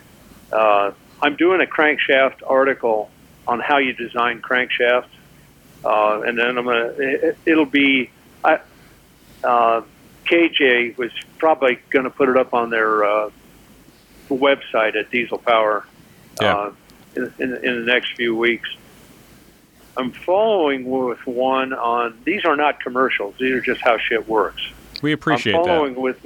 [0.52, 3.10] Uh, I'm doing a crankshaft article
[3.48, 5.06] on how you design crankshafts,
[5.86, 6.94] uh, and then I'm gonna.
[6.98, 8.10] It, it'll be.
[8.44, 8.60] I,
[9.44, 9.82] uh,
[10.26, 13.30] KJ was probably going to put it up on their uh,
[14.30, 15.86] website at Diesel Power
[16.42, 16.72] Yeah.
[17.16, 18.70] In, in, in the next few weeks.
[19.96, 22.20] I'm following with one on.
[22.26, 23.36] These are not commercials.
[23.40, 24.62] These are just how shit works.
[25.02, 25.60] we appreciate that.
[25.60, 26.20] I'm that following with,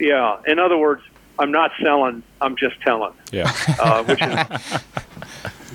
[0.00, 0.38] yeah.
[0.46, 1.02] In other words,
[1.38, 2.22] I'm not selling.
[2.40, 3.12] I'm just telling.
[3.32, 4.82] yeah Uh, which is,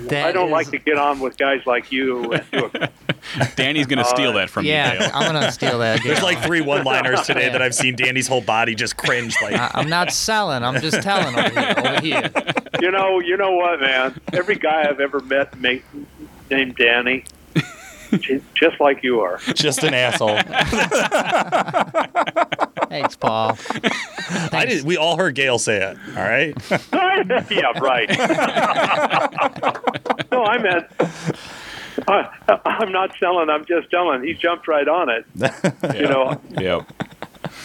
[0.08, 2.34] That I don't is- like to get on with guys like you.
[2.34, 2.90] A,
[3.56, 6.02] Danny's gonna uh, steal that from you Yeah, I'm gonna steal that.
[6.04, 7.52] There's like three one-liners today Yeah.
[7.54, 9.56] that I've seen Danny's whole body just cringe like.
[9.56, 10.64] I, I'm not selling.
[10.64, 11.74] I'm just telling over here.
[11.78, 12.32] Over here.
[12.82, 14.20] you know, you know what, man?
[14.34, 15.74] Every guy I've ever met ma-
[16.50, 17.26] named Danny J-
[18.54, 19.40] just like you are.
[19.54, 20.38] Just an asshole.
[22.90, 23.58] Thanks, Paul.
[24.52, 25.98] I did, we all heard Gale say it.
[26.18, 26.56] All right.
[27.52, 28.10] yeah, right.
[30.32, 30.88] no, I meant.
[32.08, 32.30] I,
[32.66, 33.50] I'm not selling.
[33.50, 34.24] I'm just telling.
[34.24, 35.26] He jumped right on it.
[35.96, 36.88] You know, Yep.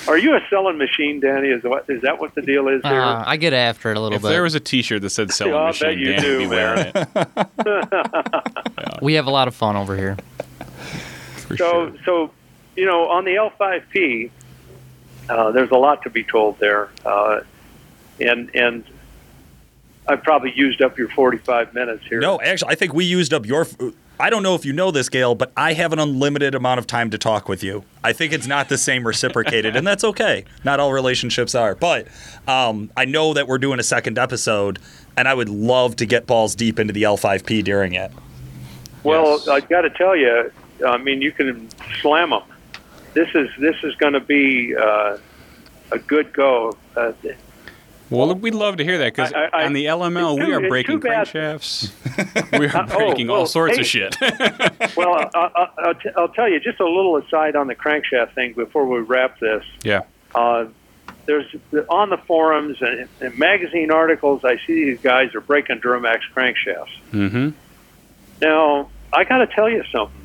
[0.09, 1.49] are you a selling machine, Danny?
[1.49, 3.01] Is what is that what the deal is here?
[3.01, 4.29] Uh, I get after it a little If bit.
[4.29, 6.41] there was a T-shirt that said "Selling Yeah, I Machine," bet you Dan do, would
[6.41, 6.93] be wearing
[8.35, 9.03] it.
[9.03, 10.17] we have a lot of fun over here.
[11.45, 11.99] For so, sure.
[12.05, 12.31] so
[12.77, 14.31] you know, on the L5P,
[15.29, 17.41] uh, there's a lot to be told there, uh,
[18.21, 18.85] and and
[20.07, 22.21] I probably used up your 45 minutes here.
[22.21, 23.67] No, actually, I think we used up your.
[24.21, 26.87] I don't know if you know this, Gale, but I have an unlimited amount of
[26.87, 27.85] time to talk with you.
[28.05, 30.45] I think it's not the same reciprocated, and that's okay.
[30.63, 32.07] Not all relationships are, but
[32.47, 34.79] um, I know that we're doing a second episode,
[35.17, 38.13] and I would love to get balls deep into the L5P during it.
[39.03, 39.49] Well, Yes.
[39.49, 40.53] I got to tell you,
[40.87, 41.69] I mean, you can
[42.01, 42.43] slam them.
[43.15, 45.19] This is this is going to be uh,
[45.93, 46.77] a good go.
[46.97, 47.13] Uh,
[48.11, 51.93] Well, we'd love to hear that because on the LML it's we are breaking crankshafts.
[52.59, 53.81] we are Uh, oh, breaking all oh, sorts hey.
[53.81, 54.17] of shit.
[54.97, 58.35] well, I, I, I'll, t- I'll tell you just a little aside on the crankshaft
[58.35, 59.65] thing before we wrap this.
[59.83, 60.03] yeah.
[60.35, 60.67] Uh,
[61.27, 61.47] there's
[61.89, 64.45] on the forums and, and magazine articles.
[64.45, 66.91] I see these guys are breaking Duramax crankshafts.
[67.13, 67.51] Mm-hmm.
[68.43, 70.21] Now, I got to tell you something.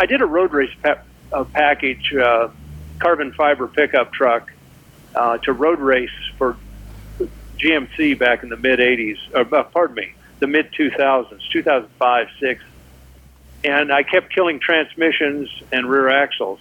[0.00, 2.48] I did a road race pa- uh, package, uh,
[2.98, 4.50] carbon fiber pickup truck,
[5.14, 6.56] uh, to road race for
[7.58, 12.64] GMC back in the mid 80s, or, uh, pardon me, the mid 2000s, 2005, 6.
[13.62, 16.60] And I kept killing transmissions and rear axles.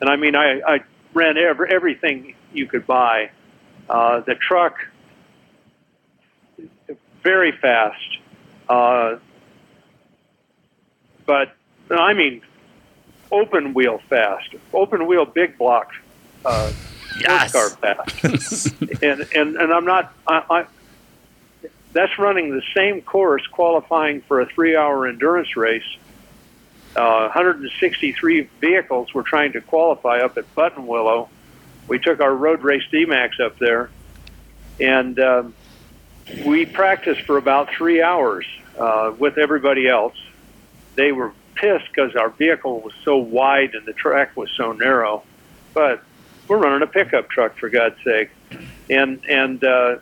[0.00, 0.80] And I mean, I, I
[1.14, 3.30] ran every, everything you could buy.
[3.88, 4.76] Uh, the truck,
[7.22, 8.18] very fast.
[8.68, 9.16] Uh,
[11.26, 11.54] but
[11.88, 12.42] I mean,
[13.32, 15.90] open wheel fast, open wheel big block,
[16.44, 16.70] uh,
[17.20, 17.52] Yes.
[17.52, 18.66] car fast.
[19.02, 20.12] and, and and I'm not.
[20.26, 20.66] I, I
[21.92, 25.84] that's running the same course, qualifying for a three-hour endurance race.
[26.96, 31.28] Uh, 163 vehicles were trying to qualify up at Buttonwillow.
[31.88, 33.90] We took our road race D-Max up there,
[34.80, 35.54] and um,
[36.46, 38.46] we practiced for about three hours
[38.78, 40.16] uh, with everybody else.
[40.94, 41.32] They were
[41.62, 45.22] pissed because our vehicle was so wide and the track was so narrow,
[45.72, 46.02] but
[46.48, 48.30] we're running a pickup truck for God's sake,
[48.90, 49.98] and and uh,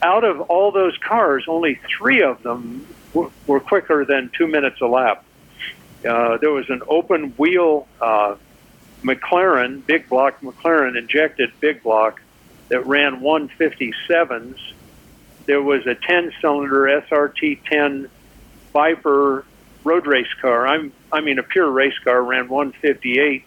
[0.00, 4.80] out of all those cars, only three of them were, were quicker than two minutes
[4.80, 5.24] a lap.
[6.08, 8.36] Uh, there was an open wheel uh,
[9.02, 12.22] McLaren, big block McLaren injected big block
[12.68, 14.58] that ran 157s.
[15.44, 18.08] There was a 10 cylinder SRT 10
[18.72, 19.44] Viper
[19.84, 20.66] road race car.
[20.66, 23.44] I'm, I mean, a pure race car ran 158s,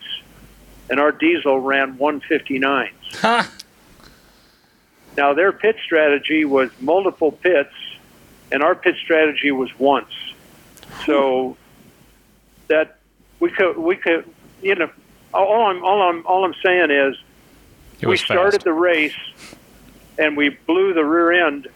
[0.90, 2.90] and our diesel ran 159s.
[3.22, 3.52] Ha!
[5.18, 7.74] Now, their pit strategy was multiple pits,
[8.52, 10.14] and our pit strategy was once.
[11.06, 11.58] So
[12.68, 12.98] that
[13.40, 14.26] we could, we could,
[14.62, 14.90] you know,
[15.34, 17.18] all I'm, all I'm, all I'm saying is
[18.04, 18.64] we started fast.
[18.66, 19.16] the race
[20.18, 21.68] and we blew the rear end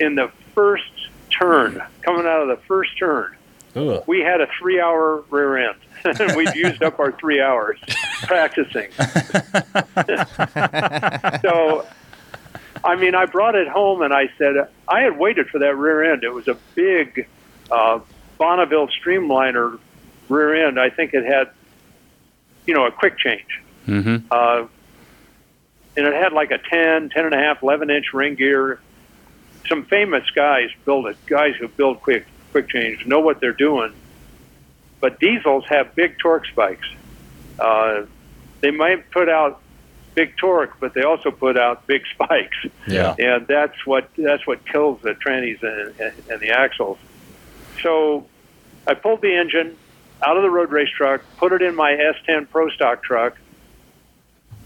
[0.00, 0.90] in the first
[1.30, 3.34] turn, coming out of the first turn.
[3.76, 4.04] Ugh.
[4.06, 5.78] We had a three hour rear end.
[6.36, 7.78] We've used up our three hours
[8.22, 8.90] practicing.
[11.42, 11.86] so,
[12.84, 16.12] I mean, I brought it home and I said, I had waited for that rear
[16.12, 16.24] end.
[16.24, 17.26] It was a big
[17.70, 18.00] uh,
[18.38, 19.78] Bonneville Streamliner
[20.28, 20.78] rear end.
[20.78, 21.50] I think it had,
[22.66, 23.62] you know, a quick change.
[23.86, 24.26] Mm-hmm.
[24.30, 24.66] Uh,
[25.96, 28.80] and it had like a 10, 10 and a half, 11 inch ring gear.
[29.68, 31.16] Some famous guys built it.
[31.26, 33.92] Guys who build quick quick change know what they're doing.
[35.00, 36.86] But diesels have big torque spikes.
[37.58, 38.02] Uh,
[38.60, 39.60] they might put out
[40.14, 43.16] big torque, but they also put out big spikes, Yeah.
[43.18, 46.96] and that's what that's what kills the trannies and, and, and the axles.
[47.82, 48.24] So
[48.86, 49.76] I pulled the engine
[50.24, 53.36] out of the road race truck, put it in my S10 Pro Stock truck,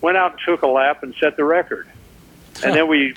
[0.02, 1.88] went out and took a lap and set the record.
[2.62, 3.14] And then we,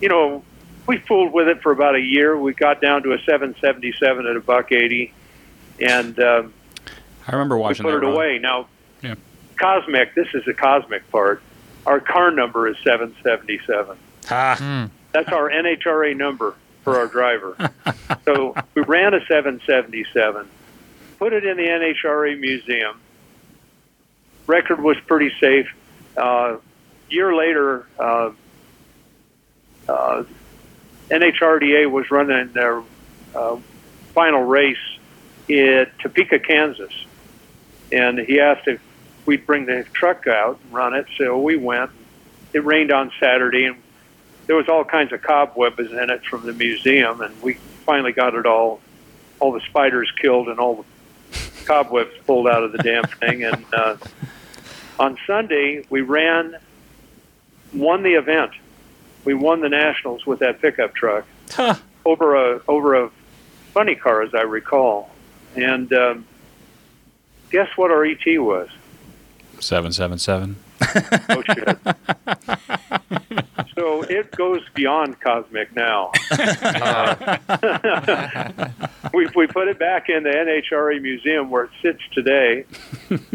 [0.00, 0.42] you know,
[0.86, 2.36] we fooled with it for about a year.
[2.36, 5.12] We got down to a 777 at a buck 80,
[5.80, 6.54] and um,
[7.26, 7.86] I remember watching.
[7.86, 8.14] we watching put that it run.
[8.14, 8.38] away.
[8.38, 8.68] Now,
[9.02, 9.14] Yeah.
[9.58, 11.42] Cosmic, this is the Cosmic part.
[11.86, 13.96] Our car number is 777.
[14.26, 14.88] Ha!
[15.12, 17.56] That's our NHRA number for our driver.
[18.24, 20.48] so we ran a 777,
[21.18, 23.00] put it in the NHRA museum.
[24.46, 25.68] Record was pretty safe.
[26.16, 26.56] Uh,
[27.08, 28.30] year later, uh,
[29.88, 30.24] uh,
[31.10, 32.82] NHRDA was running their
[33.34, 33.58] uh,
[34.12, 34.76] final race
[35.48, 36.92] in Topeka, Kansas,
[37.92, 38.80] and he asked if
[39.26, 41.06] we'd bring the truck out and run it.
[41.16, 41.90] So we went.
[42.52, 43.76] It rained on Saturday, and
[44.46, 48.34] there was all kinds of cobwebs in it from the museum, and we finally got
[48.34, 48.80] it all,
[49.40, 50.84] all the spiders killed and all the
[51.64, 53.44] cobwebs pulled out of the damn thing.
[53.44, 53.96] And uh,
[54.98, 56.56] on Sunday, we ran,
[57.72, 58.52] won the event.
[59.24, 61.26] We won the nationals with that pickup truck
[62.04, 63.10] over a over a
[63.72, 65.10] funny car, as I recall.
[65.56, 66.26] And um,
[67.50, 68.68] guess what our ET was?
[69.60, 70.56] Seven seven seven.
[71.30, 71.78] Oh shit!
[73.76, 76.10] so it goes beyond cosmic now.
[76.30, 77.38] Uh,
[79.14, 82.64] we we put it back in the NHRA museum where it sits today.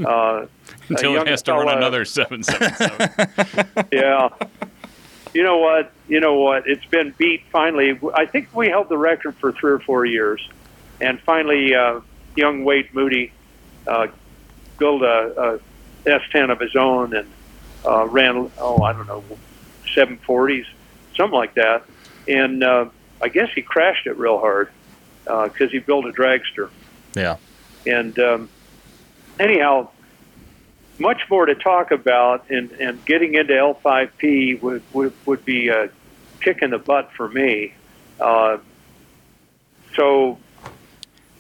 [0.05, 0.45] Uh,
[0.89, 3.09] Until it has to run fella- another seven seven seven.
[3.91, 4.29] yeah.
[5.33, 5.91] You know what?
[6.07, 6.67] You know what?
[6.67, 7.99] It's been beat finally.
[8.15, 10.47] I think we held the record for three or four years,
[10.99, 12.01] and finally, uh,
[12.35, 13.31] young Wade Moody
[13.87, 14.07] uh,
[14.77, 15.59] built a,
[16.05, 17.29] a S10 of his own and
[17.85, 18.51] uh, ran.
[18.57, 19.23] Oh, I don't know,
[19.95, 20.65] 740s,
[21.15, 21.83] something like that.
[22.27, 22.89] And uh,
[23.21, 24.69] I guess he crashed it real hard
[25.25, 26.69] because he built a dragster.
[27.15, 27.37] Yeah.
[27.85, 28.49] And um,
[29.39, 29.89] anyhow,
[30.99, 35.89] much more to talk about, and, and getting into L5P would, would, would be a
[36.41, 37.73] kick in the butt for me.
[38.19, 38.57] Uh,
[39.95, 40.37] so,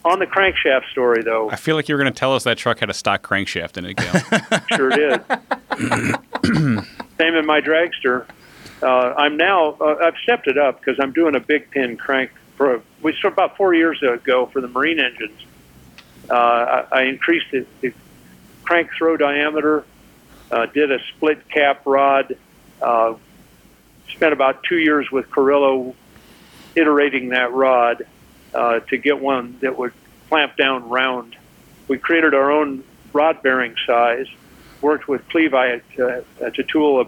[0.05, 2.57] on the crankshaft story, though, I feel like you were going to tell us that
[2.57, 4.61] truck had a stock crankshaft in it, Gale.
[4.77, 5.23] sure did.
[7.17, 8.25] Same in my dragster.
[8.81, 12.31] Uh, I'm now uh, I've stepped it up because I'm doing a big pin crank.
[12.55, 15.45] For we started about four years ago for the marine engines.
[16.29, 17.93] Uh, I, I increased the, the
[18.69, 19.83] crank throw diameter.
[20.51, 22.37] Uh, did a split cap rod.
[22.79, 23.15] Uh,
[24.09, 25.95] spent about two years with Carrillo
[26.75, 28.05] iterating that rod
[28.53, 29.91] uh, to get one that would
[30.29, 31.35] clamp down round.
[31.87, 34.27] We created our own rod bearing size.
[34.81, 37.05] Worked with Clevite uh, to tool a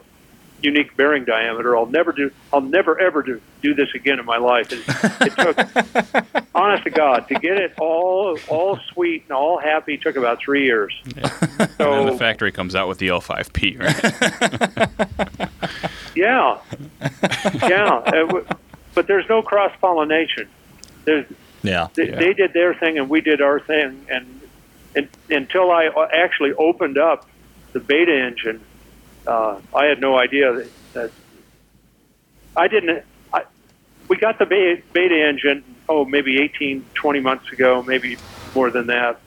[0.63, 1.75] unique bearing diameter.
[1.75, 2.31] I'll never do.
[2.53, 4.71] I'll never ever do do this again in my life.
[4.71, 4.79] It,
[5.21, 10.15] it took, honest to God, to get it all all sweet and all happy took
[10.15, 10.93] about three years.
[11.05, 15.49] and then So the factory comes out with the L5P, right?
[16.15, 16.57] yeah,
[17.67, 17.93] yeah.
[17.95, 18.45] Uh, w-
[18.93, 20.47] but there's no cross pollination.
[21.05, 21.25] There's
[21.63, 21.87] Yeah.
[21.95, 22.15] they, Yeah.
[22.17, 24.41] they did their thing and we did our thing and,
[24.95, 27.27] and until I uh, actually opened up
[27.73, 28.59] the beta engine,
[29.27, 31.11] uh, I had no idea that, that
[32.55, 33.03] I didn't.
[33.33, 33.43] I,
[34.07, 38.17] we got the beta, beta engine oh maybe 18, 20 months ago, maybe
[38.55, 39.19] more than that.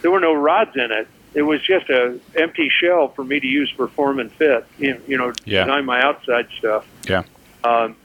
[0.00, 1.08] There were no rods in it.
[1.34, 4.66] It was just a empty shell for me to use for form and fit.
[4.78, 5.64] You you know, Yeah.
[5.64, 6.86] design my outside stuff.
[7.08, 7.22] Yeah.
[7.64, 7.96] Um,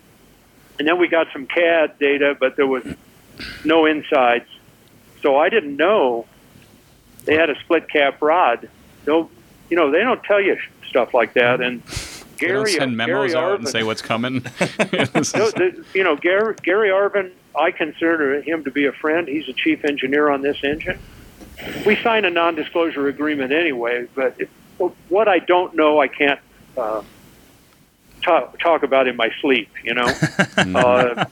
[0.79, 2.83] and then we got some CAD data, but there was
[3.63, 4.47] no insides.
[5.21, 6.25] So I didn't know
[7.25, 8.69] they had a split cap rod.
[9.05, 9.29] No,
[9.69, 10.57] you know, they don't tell you
[10.87, 11.61] stuff like that.
[11.61, 14.35] And They Gary, don't send memos Gary out Arvin, and say what's coming.
[14.59, 19.27] No, the, you know, Gary, Gary Arvin, I consider him to be a friend.
[19.27, 20.99] He's a chief engineer on this engine.
[21.85, 24.49] We signed a non-disclosure agreement anyway, but it,
[25.09, 26.39] what I don't know, I can't
[26.77, 27.01] uh,
[28.21, 29.69] talk, talk about in my sleep.
[29.83, 30.05] You know,
[30.57, 31.25] uh,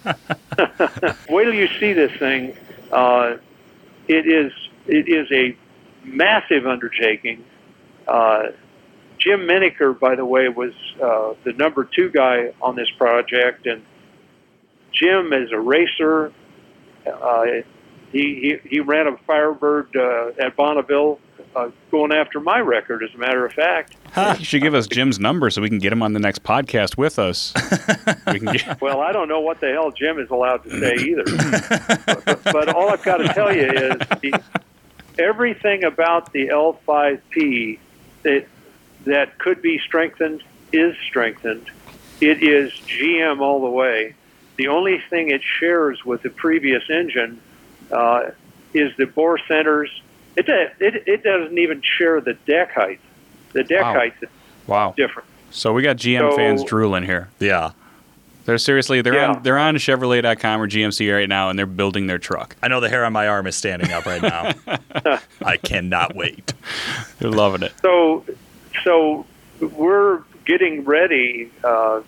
[1.30, 2.58] wait till you see this thing.
[2.92, 3.38] Uh,
[4.08, 4.52] it is
[4.88, 5.56] it is a
[6.04, 7.44] massive undertaking.
[8.08, 8.48] Uh,
[9.18, 13.84] Jim Miniker, by the way, was uh, the number two guy on this project, and
[14.92, 16.32] Jim is a racer.
[17.06, 17.46] Uh,
[18.12, 21.20] he, he he ran a Firebird uh, at Bonneville,
[21.56, 23.04] uh, going after my record.
[23.04, 23.96] As a matter of fact,
[24.40, 26.98] you should give us Jim's number so we can get him on the next podcast
[26.98, 27.54] with us.
[28.28, 30.96] we can get, well, I don't know what the hell Jim is allowed to say
[30.96, 31.24] either.
[32.26, 34.42] but, but all I've got to tell you is the,
[35.20, 37.80] everything about the L5P
[38.26, 38.46] that
[39.06, 40.44] that could be strengthened
[40.74, 41.70] is strengthened.
[42.20, 44.16] It is GM all the way.
[44.58, 47.40] The only thing it shares with the previous engine
[47.92, 48.32] uh,
[48.74, 49.90] is the bore centers.
[50.36, 53.00] It, it it doesn't even share the deck height.
[53.54, 53.94] The deck Wow.
[53.94, 54.30] height is
[54.68, 54.94] wow.
[54.98, 55.30] different.
[55.52, 57.30] So we got GM So- fans drooling here.
[57.40, 57.72] Yeah.
[58.46, 59.32] They're seriously they're Yeah.
[59.34, 62.56] on they're on Chevrolet.com or GMC right now and they're building their truck.
[62.62, 64.52] I know the hair on my arm is standing up right now.
[65.44, 66.54] I cannot wait.
[67.20, 67.74] They're loving it.
[67.82, 68.24] So,
[68.84, 69.26] so
[69.60, 71.52] we're getting ready.
[71.64, 72.02] Uh,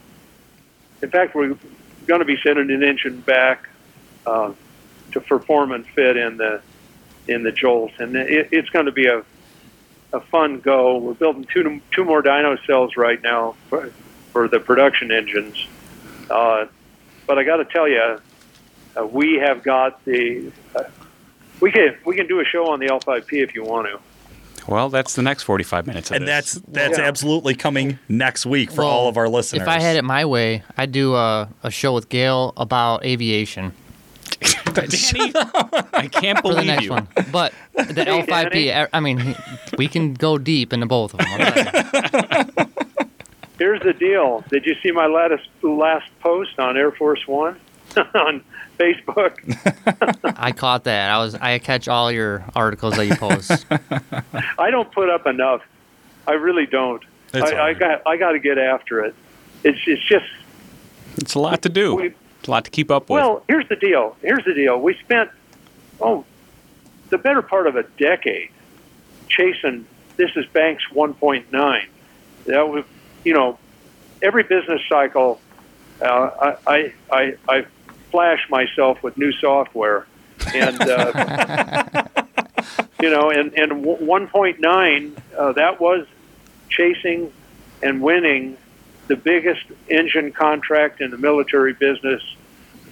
[1.02, 1.58] in fact, we're
[2.06, 3.68] going to be sending an engine back
[4.26, 4.54] uh,
[5.14, 6.62] to perform and fit in the
[7.28, 9.24] in the Jolt, and it, it's going to be a
[10.14, 10.98] a fun go.
[10.98, 13.92] We're building two two more dyno cells right now for,
[14.32, 15.68] for the production engines.
[16.30, 16.66] Uh,
[17.26, 18.20] but I got to tell you,
[18.96, 20.52] Uh, we have got the.
[20.76, 20.84] Uh,
[21.62, 24.00] we can we can do a show on the L5P if you want to.
[24.68, 26.54] Well, that's the next 45 minutes of And this.
[26.56, 27.06] that's that's Yeah.
[27.06, 29.62] absolutely coming next week for Well, all of our listeners.
[29.62, 33.72] If I had it my way, I'd do a, a show with Gale about aviation
[34.74, 35.32] Danny,
[35.94, 36.92] I can't for the believe next you.
[36.92, 37.08] one.
[37.32, 38.74] But the Hey, L5P, Danny.
[38.74, 39.36] I I mean,
[39.78, 42.68] we can go deep into both of them.
[43.60, 43.80] I'll tell you.
[43.80, 44.44] Here's the deal.
[44.50, 47.60] Did you see my latest last post on Air Force One
[48.16, 48.44] on
[48.78, 49.38] Facebook?
[50.38, 51.10] I caught that.
[51.12, 53.66] I was I catch all your articles that you post.
[54.60, 55.62] I don't put up enough.
[56.28, 57.04] I really don't.
[57.34, 59.16] I, all I got I got to get after it.
[59.64, 60.26] It's it's just
[61.18, 61.96] It's a lot to do.
[61.96, 63.20] We- It's a lot to keep up with.
[63.20, 63.44] well.
[63.48, 64.16] Here's the deal.
[64.22, 64.80] Here's the deal.
[64.80, 65.32] We spent
[66.00, 66.24] oh
[67.10, 68.50] the better part of a decade
[69.30, 69.86] chasing.
[70.18, 71.86] This is Banks 1.9.
[72.46, 72.86] That was
[73.28, 73.60] you know
[74.22, 75.40] every business cycle.
[76.02, 77.66] Uh, I, I I
[78.12, 80.08] flash myself with new software
[80.54, 80.82] and.
[80.82, 82.04] Uh,
[83.02, 86.08] you know, and and 1.9 uh, that was
[86.70, 87.32] chasing
[87.84, 88.58] and winning
[89.08, 92.22] the biggest engine contract in the military business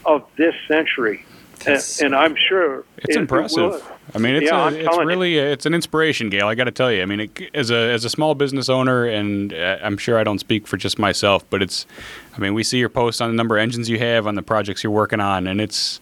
[0.06, 1.26] of this century,
[1.66, 3.58] and, and I'm sure It's it- it impressive.
[3.58, 3.82] will-
[4.14, 5.08] I mean, it's Yeah, a, I'm it's telling you.
[5.08, 6.48] really it's an inspiration, Gale.
[6.48, 7.02] I got to tell you.
[7.02, 10.24] I mean, it, as a as a small business owner, and uh, I'm sure I
[10.24, 11.86] don't speak for just myself, but it's.
[12.36, 14.44] I mean, we see your posts on the number of engines you have, on the
[14.44, 16.00] projects you're working on, and it's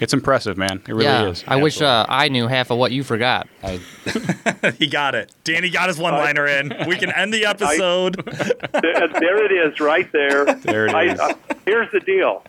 [0.00, 0.82] it's impressive, man.
[0.88, 1.44] It really yeah, is.
[1.46, 3.48] I wish uh, I knew half of what you forgot.
[3.62, 3.78] I,
[4.78, 5.32] he got it.
[5.44, 6.72] Danny got his one liner in.
[6.88, 8.16] We can end the episode.
[8.72, 10.44] there there it is, right there.
[10.44, 11.34] There it I, uh,
[11.64, 12.42] here's the deal.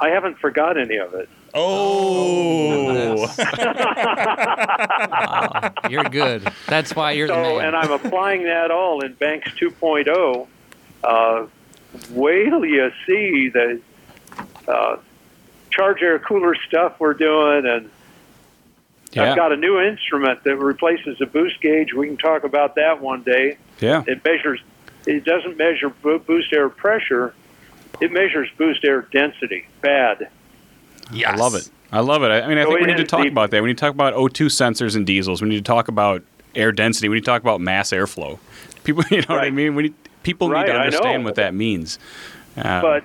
[0.00, 1.28] I haven't forgot any of it.
[1.54, 3.28] Oh,
[5.90, 6.50] you're good.
[6.66, 7.66] That's why you're the So, man.
[7.66, 10.46] and I'm applying that all in Banks 2.0.
[11.04, 11.46] Uh,
[12.10, 13.80] wait till you see the
[14.68, 14.96] uh,
[15.70, 17.90] charge air cooler stuff we're doing, and
[19.12, 21.92] yeah, I've got a new instrument that replaces the boost gauge.
[21.92, 23.58] We can talk about that one day.
[23.80, 24.04] yeah.
[24.06, 24.60] It measures.
[25.06, 27.34] It doesn't measure boost air pressure.
[28.00, 29.66] It measures boost air density.
[29.80, 30.28] Bad.
[31.12, 31.32] Yes.
[31.32, 31.68] I love it.
[31.90, 32.30] I love it.
[32.30, 33.62] I I mean, I Go think we need to talk about that.
[33.62, 35.42] We need to talk about O2 sensors and diesels.
[35.42, 36.22] We need to talk about
[36.54, 37.08] air density.
[37.08, 38.38] We need to talk about mass airflow.
[38.84, 39.74] People, you know what I mean?
[39.74, 41.98] We need, people Right, need to understand what that means.
[42.56, 43.04] Um, but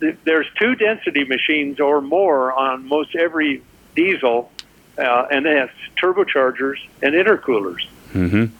[0.00, 3.62] th- there's two density machines or more on most every
[3.96, 4.50] diesel,
[4.98, 7.86] uh, and that's turbochargers and intercoolers.
[8.12, 8.50] mhm.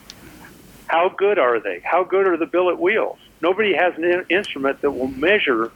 [0.87, 1.81] How good are they?
[1.81, 3.19] How good are the billet wheels?
[3.41, 5.73] Nobody has an in- instrument that will measure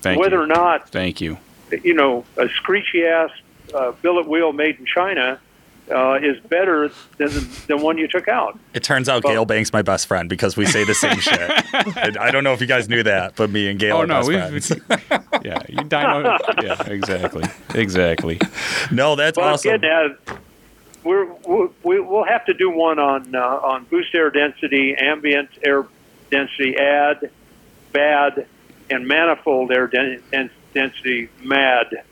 [0.00, 0.42] Thank whether you.
[0.42, 1.38] or not Thank you.
[1.82, 3.30] You know a screechy ass
[3.74, 5.40] uh, billet wheel made in China
[5.90, 7.30] uh, is better than
[7.66, 8.58] than one you took out.
[8.74, 11.50] It turns out Gale Banks my best friend because we say the same shit.
[11.96, 14.06] And I don't know if you guys knew that, but me and Gale Oh are
[14.06, 14.70] no, best we friends.
[15.44, 16.38] yeah, you dyno.
[16.62, 17.44] yeah, exactly,
[17.74, 18.38] exactly.
[18.90, 19.72] No, that's Well, awesome.
[19.72, 20.38] I'm getting at
[21.04, 21.26] we're,
[21.82, 25.84] we we'll have to do one on uh, on boost air density, ambient air
[26.30, 27.30] density, add,
[27.92, 28.46] bad,
[28.88, 32.02] and manifold air den- den- density, mad.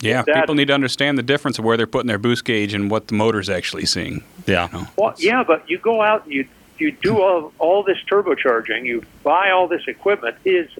[0.00, 2.72] Yeah, That- people need to understand the difference of where they're putting their boost gauge
[2.72, 4.22] and what the motor's actually seeing.
[4.46, 4.68] Yeah.
[4.96, 6.46] Well, yeah, but you go out and you
[6.78, 10.36] you do all all this turbocharging, you buy all this equipment.
[10.46, 10.70] Is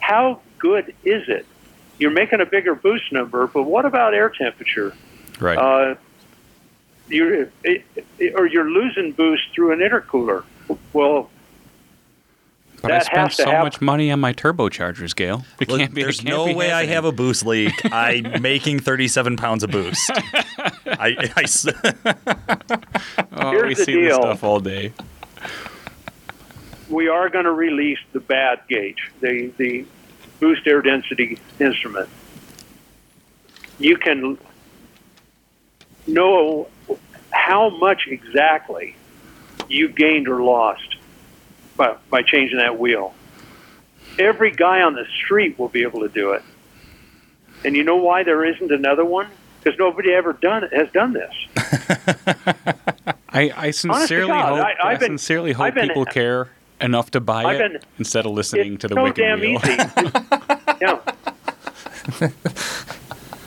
[0.00, 1.44] how good is it?
[1.98, 4.94] You're making a bigger boost number, but what about air temperature?
[5.38, 5.58] Right.
[5.58, 5.94] Uh,
[7.08, 7.84] you're it,
[8.18, 10.44] it- or you're losing boost through an intercooler.
[10.94, 11.30] Well,
[12.82, 13.62] but I spent so happen.
[13.62, 15.44] much money on my turbochargers, Gale.
[15.60, 16.00] It Look, can't be.
[16.00, 17.72] it there's can't no be way I have a boost leak.
[17.92, 20.10] I'm making 37 pounds of boost.
[20.10, 21.66] I, I s-
[23.34, 24.20] Oh, Here's we the see this deal.
[24.22, 24.92] stuff all day.
[26.90, 29.84] we are going to release the bad gauge, the the
[30.40, 32.08] boost air density instrument.
[33.78, 34.38] You can
[36.06, 36.68] know
[37.30, 38.94] how much exactly
[39.68, 40.96] you gained or lost
[41.76, 43.14] by, by changing that wheel.
[44.18, 46.42] Every guy on the street will be able to do it.
[47.64, 49.28] And you know why there isn't another one?
[49.62, 51.32] Because nobody ever done has done this.
[53.28, 54.66] I, I sincerely God, hope.
[54.82, 56.50] I- I, been- sincerely hope been- people care
[56.80, 59.60] enough to buy it instead of listening to the so wicked damn wheel.
[59.62, 59.76] easy.
[60.80, 60.98] yeah.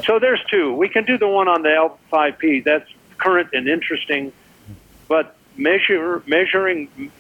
[0.06, 0.74] so there's two.
[0.74, 2.64] We can do the one on the L5P.
[2.64, 4.32] That's current and interesting,
[5.10, 7.12] but measure measuring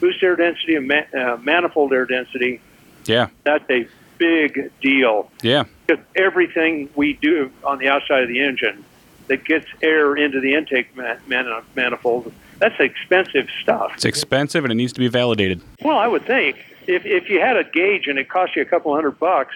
[0.00, 2.60] boost air density and ma- uh, manifold air density.
[3.06, 3.86] yeah, That's a
[4.18, 5.30] big deal.
[5.42, 8.84] yeah, Because everything we do on the outside of the engine
[9.28, 13.92] that gets air into the intake man- man- manifold, that's expensive stuff.
[13.94, 15.60] it's expensive and it needs to be validated.
[15.82, 16.56] Well, I would think
[16.86, 19.54] if if you had a gauge and it cost you a couple hundred bucks,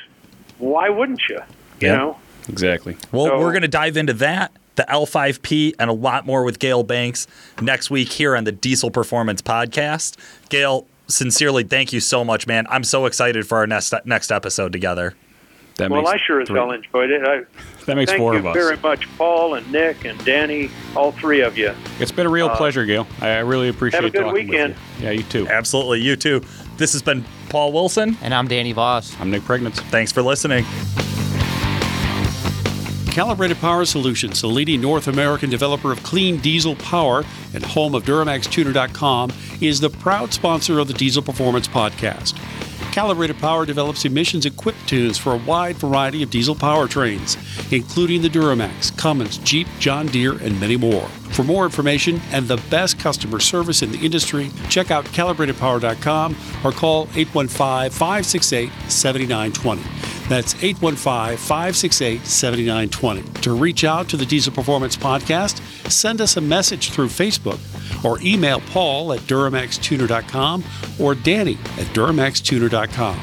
[0.58, 1.40] why wouldn't you?
[1.80, 1.96] You Yeah.
[1.96, 2.96] know, Exactly.
[3.12, 6.58] Well, So- we're going to dive into that, the L5P, and a lot more with
[6.58, 7.26] Gale Banks
[7.60, 10.16] next week here on the Diesel Performance Podcast.
[10.48, 12.66] Gale, sincerely, thank you so much, man.
[12.70, 15.14] I'm so excited for our next next episode together.
[15.76, 17.22] That Well, makes I sure as hell enjoyed it.
[17.22, 17.42] I,
[17.86, 18.54] That makes four of us.
[18.54, 21.72] Thank you very much, Paul and Nick and Danny, all three of you.
[22.00, 23.06] It's been a real pleasure, Gale.
[23.20, 24.74] I I really appreciate Uh, have a good talking weekend.
[24.98, 25.04] you.
[25.04, 25.46] Yeah, you too.
[25.48, 26.42] Absolutely, you too.
[26.78, 28.16] This has been Paul Wilson.
[28.22, 29.16] And I'm Danny Voss.
[29.20, 29.76] I'm Nick Priegnitz.
[29.90, 30.64] Thanks for listening.
[33.18, 38.04] Calibrated Power Solutions, the leading North American developer of clean diesel power and home of
[38.04, 42.36] DuramaxTuner.com, is the proud sponsor of the Diesel Performance Podcast.
[42.92, 47.36] Calibrated Power develops emissions equipped tunes for a wide variety of diesel powertrains,
[47.72, 51.08] including the Duramax, Cummins, Jeep, John Deere, and many more.
[51.30, 56.70] For more information and the best customer service in the industry, check out calibratedpower.com or
[56.70, 60.17] call 815 568 7920.
[60.28, 63.22] That's 815 568 7920.
[63.42, 65.60] To reach out to the Diesel Performance Podcast,
[65.90, 67.58] send us a message through Facebook
[68.04, 70.64] or email Paul at DuramaxTuner.com
[71.00, 73.18] or Danny at DuramaxTuner.com.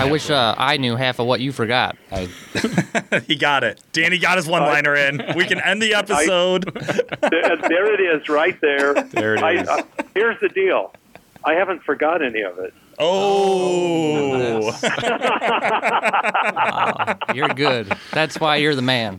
[0.00, 1.96] I wish uh, I knew half of what you forgot.
[3.26, 3.80] He got it.
[3.92, 5.22] Danny got his one liner in.
[5.36, 6.64] We can end the episode.
[7.30, 8.94] there, there it is, right there.
[8.94, 9.68] There it I, is.
[9.68, 9.82] uh,
[10.14, 10.92] here's the deal.
[11.44, 12.72] I haven't forgot any of it.
[13.02, 14.72] Oh.
[14.72, 14.80] oh
[17.34, 17.96] you're good.
[18.12, 19.18] That's why you're the man.